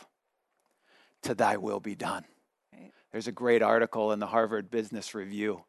to 1.22 1.34
thy 1.34 1.56
will 1.56 1.80
be 1.80 1.96
done. 1.96 2.24
There's 3.10 3.26
a 3.26 3.32
great 3.32 3.62
article 3.62 4.12
in 4.12 4.20
the 4.20 4.26
Harvard 4.28 4.70
Business 4.70 5.12
Review 5.12 5.64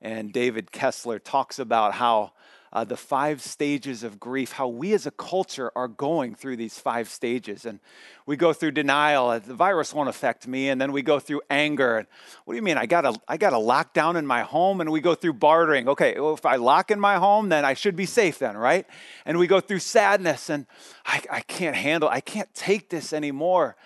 and 0.00 0.32
David 0.32 0.72
Kessler 0.72 1.18
talks 1.18 1.58
about 1.58 1.94
how 1.94 2.32
uh, 2.72 2.84
the 2.84 2.96
five 2.96 3.40
stages 3.40 4.02
of 4.02 4.20
grief, 4.20 4.52
how 4.52 4.68
we 4.68 4.92
as 4.92 5.06
a 5.06 5.10
culture 5.10 5.70
are 5.76 5.88
going 5.88 6.34
through 6.34 6.56
these 6.56 6.78
five 6.78 7.08
stages. 7.08 7.64
And 7.64 7.80
we 8.26 8.36
go 8.36 8.52
through 8.52 8.72
denial, 8.72 9.28
uh, 9.28 9.38
the 9.38 9.54
virus 9.54 9.94
won't 9.94 10.08
affect 10.08 10.46
me, 10.46 10.68
and 10.68 10.80
then 10.80 10.92
we 10.92 11.02
go 11.02 11.18
through 11.18 11.42
anger. 11.48 11.98
And 11.98 12.06
what 12.44 12.54
do 12.54 12.56
you 12.56 12.62
mean? 12.62 12.78
I 12.78 12.86
got 12.86 13.04
a, 13.04 13.14
I 13.28 13.36
got 13.36 13.52
a 13.52 13.56
lockdown 13.56 14.16
in 14.16 14.26
my 14.26 14.42
home, 14.42 14.80
and 14.80 14.90
we 14.90 15.00
go 15.00 15.14
through 15.14 15.34
bartering. 15.34 15.88
Okay, 15.88 16.18
well, 16.18 16.34
if 16.34 16.46
I 16.46 16.56
lock 16.56 16.90
in 16.90 17.00
my 17.00 17.16
home, 17.16 17.48
then 17.48 17.64
I 17.64 17.74
should 17.74 17.96
be 17.96 18.06
safe, 18.06 18.38
then, 18.38 18.56
right? 18.56 18.86
And 19.24 19.38
we 19.38 19.46
go 19.46 19.60
through 19.60 19.80
sadness, 19.80 20.50
and 20.50 20.66
I, 21.04 21.22
I 21.30 21.40
can't 21.40 21.76
handle, 21.76 22.08
I 22.08 22.20
can't 22.20 22.52
take 22.54 22.90
this 22.90 23.12
anymore. 23.12 23.76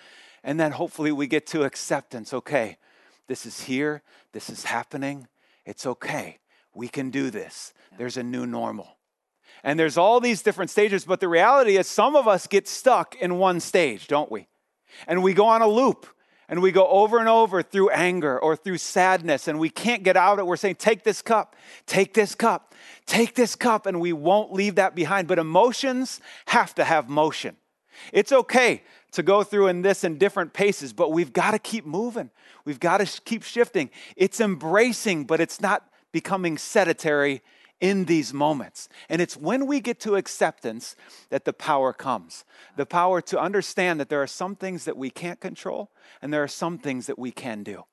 And 0.43 0.59
then 0.59 0.73
hopefully 0.73 1.13
we 1.13 1.27
get 1.27 1.47
to 1.49 1.65
acceptance. 1.65 2.33
Okay, 2.33 2.79
this 3.27 3.45
is 3.45 3.63
here, 3.63 4.03
this 4.33 4.49
is 4.49 4.65
happening 4.65 5.27
it's 5.71 5.87
okay. 5.87 6.39
We 6.75 6.89
can 6.89 7.11
do 7.11 7.31
this. 7.31 7.73
There's 7.99 8.17
a 8.17 8.23
new 8.23 8.47
normal. 8.47 8.97
And 9.63 9.79
there's 9.79 9.99
all 9.99 10.21
these 10.21 10.43
different 10.43 10.71
stages, 10.71 11.05
but 11.05 11.21
the 11.21 11.29
reality 11.29 11.77
is 11.77 11.87
some 11.87 12.17
of 12.17 12.27
us 12.27 12.47
get 12.47 12.67
stuck 12.67 13.15
in 13.17 13.39
one 13.39 13.61
stage, 13.61 14.07
don't 14.07 14.31
we? 14.31 14.49
And 15.07 15.23
we 15.23 15.35
go 15.35 15.47
on 15.47 15.63
a 15.63 15.69
loop 15.69 16.07
and 16.49 16.63
we 16.63 16.73
go 16.73 16.87
over 16.89 17.19
and 17.19 17.29
over 17.29 17.63
through 17.63 17.91
anger 17.91 18.39
or 18.39 18.57
through 18.57 18.79
sadness 18.79 19.49
and 19.49 19.59
we 19.59 19.71
can't 19.71 20.03
get 20.03 20.17
out 20.17 20.35
of 20.35 20.39
it. 20.41 20.47
We're 20.47 20.57
saying, 20.57 20.77
take 20.77 21.05
this 21.05 21.23
cup, 21.23 21.57
take 21.87 22.15
this 22.15 22.35
cup, 22.35 22.75
take 23.07 23.35
this 23.35 23.55
cup, 23.55 23.87
and 23.87 24.01
we 24.01 24.13
won't 24.13 24.53
leave 24.53 24.77
that 24.77 24.95
behind. 24.95 25.29
But 25.29 25.39
emotions 25.39 26.21
have 26.47 26.75
to 26.77 26.85
have 26.85 27.09
motion. 27.09 27.57
It's 28.13 28.33
okay 28.33 28.83
to 29.13 29.23
go 29.23 29.43
through 29.43 29.69
in 29.69 29.83
this 29.83 30.05
in 30.05 30.19
different 30.19 30.53
paces, 30.53 30.93
but 30.93 31.13
we've 31.13 31.33
got 31.33 31.51
to 31.51 31.59
keep 31.59 31.85
moving. 31.85 32.31
We've 32.65 32.81
got 32.81 32.99
to 32.99 33.21
keep 33.23 33.43
shifting. 33.43 33.91
It's 34.17 34.41
embracing, 34.41 35.25
but 35.25 35.41
it's 35.41 35.61
not 35.61 35.89
becoming 36.13 36.59
sedentary 36.59 37.43
in 37.81 38.05
these 38.05 38.33
moments. 38.35 38.89
And 39.09 39.23
it's 39.23 39.37
when 39.37 39.67
we 39.67 39.81
get 39.81 40.01
to 40.01 40.17
acceptance 40.17 40.97
that 41.31 41.45
the 41.45 41.53
power 41.53 41.93
comes 41.93 42.45
the 42.77 42.87
power 42.87 43.21
to 43.21 43.41
understand 43.41 43.99
that 44.01 44.09
there 44.09 44.23
are 44.23 44.27
some 44.27 44.55
things 44.55 44.85
that 44.85 44.97
we 44.97 45.11
can't 45.11 45.41
control 45.41 45.91
and 46.23 46.33
there 46.33 46.43
are 46.43 46.49
some 46.49 46.79
things 46.79 47.07
that 47.07 47.19
we 47.19 47.31
can 47.31 47.63
do. 47.63 47.85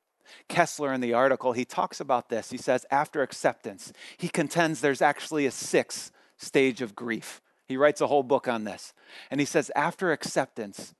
Kessler, 0.50 0.93
in 0.93 1.02
the 1.02 1.13
article, 1.13 1.54
he 1.54 1.65
talks 1.65 2.00
about 2.00 2.30
this. 2.30 2.50
He 2.50 2.58
says, 2.58 2.86
after 2.91 3.21
acceptance, 3.21 3.93
he 4.17 4.28
contends 4.28 4.82
there's 4.82 5.02
actually 5.02 5.45
a 5.45 5.52
sixth 5.52 6.12
stage 6.38 6.82
of 6.82 6.95
grief. 6.95 7.41
He 7.65 7.78
writes 7.78 8.02
a 8.02 8.08
whole 8.08 8.23
book 8.23 8.47
on 8.47 8.63
this. 8.63 8.93
And 9.32 9.39
he 9.39 9.45
says, 9.45 9.71
after 9.76 10.12
acceptance 10.12 10.93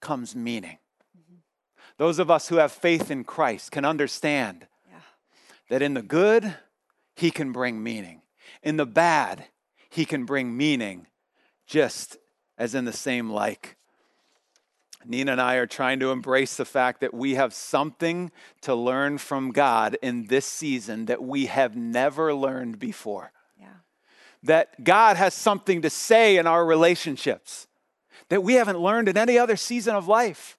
comes 0.00 0.36
meaning. 0.36 0.78
Mm-hmm. 1.16 1.36
Those 1.98 2.18
of 2.18 2.30
us 2.30 2.48
who 2.48 2.56
have 2.56 2.72
faith 2.72 3.10
in 3.10 3.24
Christ 3.24 3.70
can 3.70 3.84
understand 3.84 4.66
yeah. 4.88 4.98
that 5.70 5.82
in 5.82 5.94
the 5.94 6.02
good, 6.02 6.56
he 7.16 7.30
can 7.30 7.52
bring 7.52 7.82
meaning. 7.82 8.22
In 8.64 8.78
the 8.78 8.86
bad, 8.86 9.44
he 9.90 10.04
can 10.04 10.24
bring 10.24 10.56
meaning 10.56 11.06
just 11.66 12.16
as 12.58 12.74
in 12.74 12.86
the 12.86 12.92
same 12.92 13.30
like. 13.30 13.76
Nina 15.04 15.32
and 15.32 15.40
I 15.40 15.56
are 15.56 15.66
trying 15.66 16.00
to 16.00 16.10
embrace 16.10 16.56
the 16.56 16.64
fact 16.64 17.00
that 17.02 17.12
we 17.12 17.34
have 17.34 17.52
something 17.52 18.32
to 18.62 18.74
learn 18.74 19.18
from 19.18 19.52
God 19.52 19.98
in 20.00 20.26
this 20.26 20.46
season 20.46 21.04
that 21.06 21.22
we 21.22 21.46
have 21.46 21.76
never 21.76 22.32
learned 22.34 22.78
before 22.78 23.32
Yeah. 23.60 23.66
that 24.42 24.82
God 24.82 25.16
has 25.18 25.34
something 25.34 25.82
to 25.82 25.90
say 25.90 26.38
in 26.38 26.46
our 26.46 26.64
relationships 26.64 27.66
that 28.30 28.42
we 28.42 28.54
haven't 28.54 28.78
learned 28.78 29.08
in 29.08 29.18
any 29.18 29.38
other 29.38 29.56
season 29.56 29.94
of 29.94 30.08
life. 30.08 30.56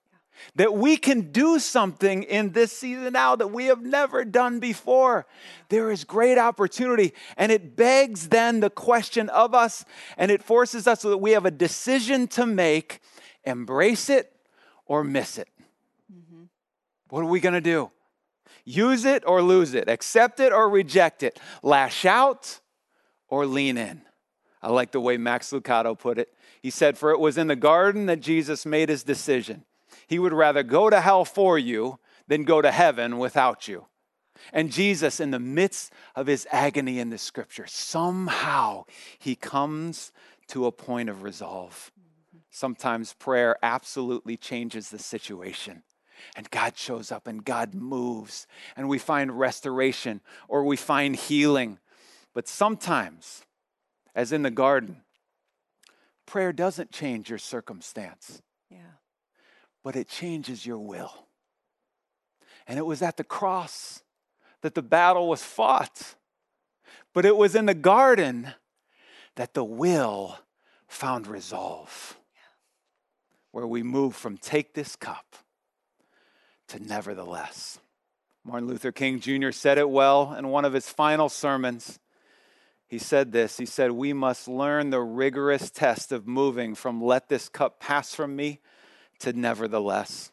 That 0.55 0.73
we 0.73 0.97
can 0.97 1.31
do 1.31 1.59
something 1.59 2.23
in 2.23 2.51
this 2.51 2.71
season 2.71 3.13
now 3.13 3.35
that 3.35 3.47
we 3.47 3.65
have 3.65 3.81
never 3.81 4.25
done 4.25 4.59
before. 4.59 5.25
There 5.69 5.91
is 5.91 6.03
great 6.03 6.37
opportunity, 6.37 7.13
and 7.37 7.51
it 7.51 7.75
begs 7.75 8.29
then 8.29 8.59
the 8.59 8.69
question 8.69 9.29
of 9.29 9.53
us, 9.53 9.85
and 10.17 10.31
it 10.31 10.43
forces 10.43 10.87
us 10.87 11.01
so 11.01 11.09
that 11.09 11.17
we 11.17 11.31
have 11.31 11.45
a 11.45 11.51
decision 11.51 12.27
to 12.29 12.45
make 12.45 12.99
embrace 13.43 14.09
it 14.09 14.31
or 14.85 15.03
miss 15.03 15.37
it. 15.37 15.49
Mm-hmm. 16.11 16.43
What 17.09 17.21
are 17.21 17.25
we 17.25 17.39
going 17.39 17.53
to 17.53 17.61
do? 17.61 17.91
Use 18.63 19.05
it 19.05 19.23
or 19.27 19.41
lose 19.41 19.73
it, 19.75 19.87
accept 19.87 20.39
it 20.39 20.51
or 20.51 20.69
reject 20.69 21.21
it, 21.21 21.39
lash 21.61 22.03
out 22.05 22.59
or 23.27 23.45
lean 23.45 23.77
in. 23.77 24.01
I 24.61 24.71
like 24.71 24.91
the 24.91 24.99
way 24.99 25.17
Max 25.17 25.51
Lucado 25.51 25.97
put 25.97 26.17
it. 26.17 26.29
He 26.61 26.71
said, 26.71 26.97
For 26.97 27.11
it 27.11 27.19
was 27.19 27.37
in 27.37 27.45
the 27.45 27.55
garden 27.55 28.07
that 28.07 28.19
Jesus 28.19 28.65
made 28.65 28.89
his 28.89 29.03
decision. 29.03 29.63
He 30.07 30.19
would 30.19 30.33
rather 30.33 30.63
go 30.63 30.89
to 30.89 31.01
hell 31.01 31.25
for 31.25 31.57
you 31.57 31.99
than 32.27 32.43
go 32.43 32.61
to 32.61 32.71
heaven 32.71 33.17
without 33.17 33.67
you. 33.67 33.85
And 34.51 34.71
Jesus, 34.71 35.19
in 35.19 35.31
the 35.31 35.39
midst 35.39 35.93
of 36.15 36.27
his 36.27 36.47
agony 36.51 36.99
in 36.99 37.09
the 37.09 37.17
scripture, 37.17 37.65
somehow 37.67 38.85
he 39.17 39.35
comes 39.35 40.11
to 40.47 40.65
a 40.65 40.71
point 40.71 41.09
of 41.09 41.23
resolve. 41.23 41.91
sometimes 42.55 43.13
prayer 43.13 43.57
absolutely 43.61 44.37
changes 44.37 44.89
the 44.89 44.99
situation. 44.99 45.83
And 46.35 46.49
God 46.49 46.77
shows 46.77 47.11
up 47.11 47.27
and 47.27 47.43
God 47.43 47.73
moves, 47.73 48.47
and 48.77 48.87
we 48.87 48.97
find 48.97 49.37
restoration 49.37 50.21
or 50.47 50.63
we 50.63 50.77
find 50.77 51.15
healing. 51.15 51.79
But 52.33 52.47
sometimes, 52.47 53.43
as 54.15 54.31
in 54.31 54.41
the 54.43 54.51
garden, 54.51 55.01
prayer 56.25 56.53
doesn't 56.53 56.91
change 56.91 57.29
your 57.29 57.39
circumstance. 57.39 58.41
Yeah. 58.69 58.95
But 59.85 59.95
it 59.95 60.07
changes 60.07 60.65
your 60.65 60.79
will. 60.79 61.27
And 62.67 62.79
it 62.79 62.87
was 62.87 63.03
at 63.03 63.17
the 63.17 63.23
cross 63.23 64.01
that 64.61 64.73
the 64.73 64.81
battle 64.81 65.29
was 65.29 65.43
fought. 65.43 66.15
But 67.13 67.23
it 67.23 67.37
was 67.37 67.53
in 67.53 67.67
the 67.67 67.75
garden 67.75 68.55
that 69.35 69.53
the 69.53 69.63
will 69.63 70.39
found 70.87 71.27
resolve, 71.27 72.17
where 73.51 73.67
we 73.67 73.83
move 73.83 74.15
from 74.15 74.37
take 74.37 74.73
this 74.73 74.95
cup 74.95 75.35
to 76.69 76.79
nevertheless. 76.79 77.79
Martin 78.43 78.67
Luther 78.67 78.91
King 78.91 79.19
Jr. 79.19 79.51
said 79.51 79.77
it 79.77 79.91
well 79.91 80.33
in 80.33 80.47
one 80.47 80.65
of 80.65 80.73
his 80.73 80.89
final 80.89 81.29
sermons. 81.29 81.99
He 82.87 82.97
said 82.97 83.31
this 83.31 83.57
He 83.57 83.67
said, 83.67 83.91
We 83.91 84.13
must 84.13 84.47
learn 84.47 84.89
the 84.89 85.01
rigorous 85.01 85.69
test 85.69 86.11
of 86.11 86.27
moving 86.27 86.73
from 86.73 87.03
let 87.03 87.29
this 87.29 87.49
cup 87.49 87.79
pass 87.79 88.15
from 88.15 88.35
me 88.35 88.61
to 89.19 89.33
nevertheless. 89.33 90.31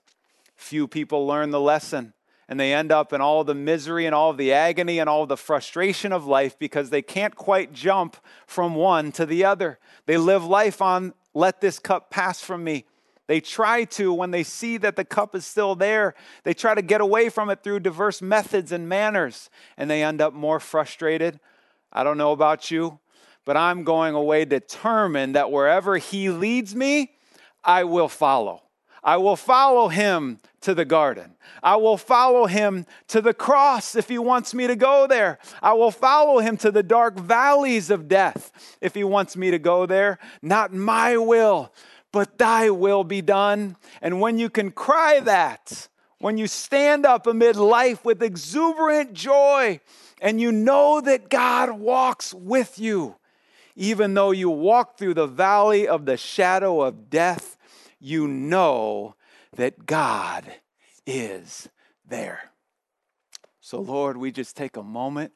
Few 0.56 0.86
people 0.86 1.26
learn 1.26 1.50
the 1.50 1.60
lesson 1.60 2.14
and 2.48 2.60
they 2.60 2.74
end 2.74 2.92
up 2.92 3.12
in 3.12 3.20
all 3.20 3.44
the 3.44 3.54
misery 3.54 4.04
and 4.04 4.14
all 4.14 4.32
the 4.32 4.52
agony 4.52 4.98
and 4.98 5.08
all 5.08 5.26
the 5.26 5.36
frustration 5.36 6.12
of 6.12 6.26
life 6.26 6.58
because 6.58 6.90
they 6.90 7.02
can't 7.02 7.34
quite 7.34 7.72
jump 7.72 8.16
from 8.46 8.74
one 8.74 9.12
to 9.12 9.24
the 9.24 9.44
other. 9.44 9.78
They 10.06 10.18
live 10.18 10.44
life 10.44 10.82
on, 10.82 11.14
let 11.32 11.60
this 11.60 11.78
cup 11.78 12.10
pass 12.10 12.42
from 12.42 12.62
me. 12.62 12.84
They 13.26 13.40
try 13.40 13.84
to, 13.84 14.12
when 14.12 14.32
they 14.32 14.42
see 14.42 14.76
that 14.78 14.96
the 14.96 15.04
cup 15.04 15.34
is 15.34 15.46
still 15.46 15.74
there, 15.74 16.14
they 16.42 16.52
try 16.52 16.74
to 16.74 16.82
get 16.82 17.00
away 17.00 17.28
from 17.28 17.48
it 17.48 17.62
through 17.62 17.80
diverse 17.80 18.20
methods 18.20 18.72
and 18.72 18.88
manners, 18.88 19.48
and 19.76 19.88
they 19.88 20.02
end 20.02 20.20
up 20.20 20.34
more 20.34 20.60
frustrated. 20.60 21.40
I 21.92 22.04
don't 22.04 22.18
know 22.18 22.32
about 22.32 22.70
you, 22.70 22.98
but 23.44 23.56
I'm 23.56 23.84
going 23.84 24.14
away 24.14 24.44
determined 24.44 25.36
that 25.36 25.50
wherever 25.50 25.96
He 25.96 26.28
leads 26.28 26.74
me, 26.74 27.12
I 27.64 27.84
will 27.84 28.08
follow. 28.08 28.61
I 29.04 29.16
will 29.16 29.36
follow 29.36 29.88
him 29.88 30.38
to 30.60 30.74
the 30.74 30.84
garden. 30.84 31.34
I 31.62 31.76
will 31.76 31.96
follow 31.96 32.46
him 32.46 32.86
to 33.08 33.20
the 33.20 33.34
cross 33.34 33.96
if 33.96 34.08
he 34.08 34.18
wants 34.18 34.54
me 34.54 34.66
to 34.68 34.76
go 34.76 35.06
there. 35.06 35.38
I 35.60 35.72
will 35.72 35.90
follow 35.90 36.38
him 36.38 36.56
to 36.58 36.70
the 36.70 36.82
dark 36.82 37.18
valleys 37.18 37.90
of 37.90 38.06
death 38.08 38.76
if 38.80 38.94
he 38.94 39.02
wants 39.02 39.36
me 39.36 39.50
to 39.50 39.58
go 39.58 39.86
there. 39.86 40.18
Not 40.40 40.72
my 40.72 41.16
will, 41.16 41.72
but 42.12 42.38
thy 42.38 42.70
will 42.70 43.02
be 43.02 43.22
done. 43.22 43.76
And 44.00 44.20
when 44.20 44.38
you 44.38 44.48
can 44.48 44.70
cry 44.70 45.18
that, 45.20 45.88
when 46.18 46.38
you 46.38 46.46
stand 46.46 47.04
up 47.04 47.26
amid 47.26 47.56
life 47.56 48.04
with 48.04 48.22
exuberant 48.22 49.12
joy 49.12 49.80
and 50.20 50.40
you 50.40 50.52
know 50.52 51.00
that 51.00 51.28
God 51.28 51.72
walks 51.72 52.32
with 52.32 52.78
you, 52.78 53.16
even 53.74 54.14
though 54.14 54.30
you 54.30 54.48
walk 54.48 54.96
through 54.96 55.14
the 55.14 55.26
valley 55.26 55.88
of 55.88 56.04
the 56.04 56.16
shadow 56.16 56.82
of 56.82 57.10
death, 57.10 57.56
you 58.02 58.26
know 58.26 59.14
that 59.56 59.86
God 59.86 60.44
is 61.06 61.68
there. 62.06 62.50
So, 63.60 63.80
Lord, 63.80 64.16
we 64.16 64.32
just 64.32 64.56
take 64.56 64.76
a 64.76 64.82
moment 64.82 65.32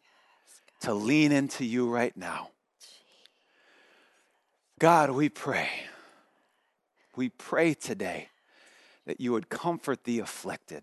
to 0.81 0.93
lean 0.93 1.31
into 1.31 1.65
you 1.65 1.89
right 1.89 2.17
now. 2.17 2.51
God, 4.79 5.11
we 5.11 5.29
pray. 5.29 5.69
We 7.15 7.29
pray 7.29 7.73
today 7.75 8.29
that 9.07 9.21
you 9.21 9.33
would 9.33 9.49
comfort 9.49 10.05
the 10.05 10.19
afflicted. 10.19 10.83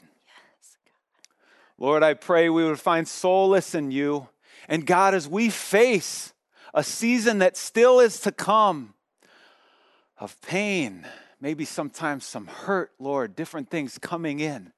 Lord, 1.78 2.02
I 2.02 2.13
pray 2.13 2.50
we 2.50 2.63
would 2.63 2.80
find 2.80 3.08
solace 3.08 3.76
in 3.76 3.91
you. 3.91 4.30
And 4.69 4.86
God, 4.86 5.13
as 5.13 5.28
we 5.28 5.50
face 5.50 6.34
a 6.74 6.84
season 6.84 7.39
that 7.39 7.58
still 7.58 8.00
is 8.00 8.22
to 8.22 8.32
come 8.32 8.93
of 10.17 10.39
pain, 10.41 11.06
maybe 11.43 11.65
sometimes 11.65 12.23
some 12.23 12.47
hurt, 12.47 12.91
Lord, 12.99 13.36
different 13.36 13.69
things 13.69 13.97
coming 13.97 14.39
in, 14.39 14.71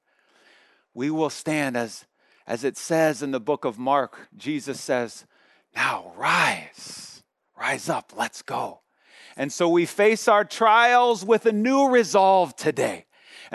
we 0.96 1.12
will 1.12 1.30
stand 1.30 1.78
as, 1.78 2.06
as 2.48 2.64
it 2.64 2.76
says 2.76 3.22
in 3.22 3.30
the 3.30 3.40
book 3.40 3.66
of 3.66 3.78
Mark. 3.78 4.30
Jesus 4.36 4.82
says, 4.82 5.28
Now 5.76 6.12
rise, 6.18 7.22
rise 7.56 7.88
up, 7.88 8.14
let's 8.18 8.42
go. 8.42 8.80
And 9.38 9.54
so 9.54 9.70
we 9.70 9.86
face 9.86 10.28
our 10.28 10.44
trials 10.44 11.24
with 11.24 11.46
a 11.46 11.52
new 11.52 11.88
resolve 11.88 12.56
today. 12.56 13.06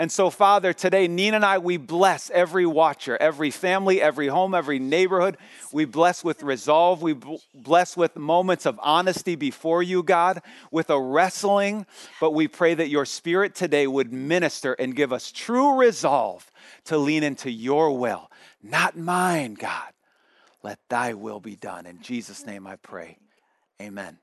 And 0.01 0.11
so, 0.11 0.31
Father, 0.31 0.73
today, 0.73 1.07
Nina 1.07 1.35
and 1.35 1.45
I, 1.45 1.59
we 1.59 1.77
bless 1.77 2.31
every 2.31 2.65
watcher, 2.65 3.15
every 3.21 3.51
family, 3.51 4.01
every 4.01 4.29
home, 4.29 4.55
every 4.55 4.79
neighborhood. 4.79 5.37
We 5.71 5.85
bless 5.85 6.23
with 6.23 6.41
resolve. 6.41 7.03
We 7.03 7.15
bless 7.53 7.95
with 7.95 8.15
moments 8.15 8.65
of 8.65 8.79
honesty 8.81 9.35
before 9.35 9.83
you, 9.83 10.01
God, 10.01 10.41
with 10.71 10.89
a 10.89 10.99
wrestling. 10.99 11.85
But 12.19 12.31
we 12.31 12.47
pray 12.47 12.73
that 12.73 12.89
your 12.89 13.05
spirit 13.05 13.53
today 13.53 13.85
would 13.85 14.11
minister 14.11 14.73
and 14.73 14.95
give 14.95 15.13
us 15.13 15.31
true 15.31 15.77
resolve 15.77 16.51
to 16.85 16.97
lean 16.97 17.21
into 17.21 17.51
your 17.51 17.95
will, 17.95 18.31
not 18.63 18.97
mine, 18.97 19.53
God. 19.53 19.93
Let 20.63 20.79
thy 20.89 21.13
will 21.13 21.39
be 21.39 21.55
done. 21.55 21.85
In 21.85 22.01
Jesus' 22.01 22.43
name 22.43 22.65
I 22.65 22.77
pray. 22.77 23.19
Amen. 23.79 24.17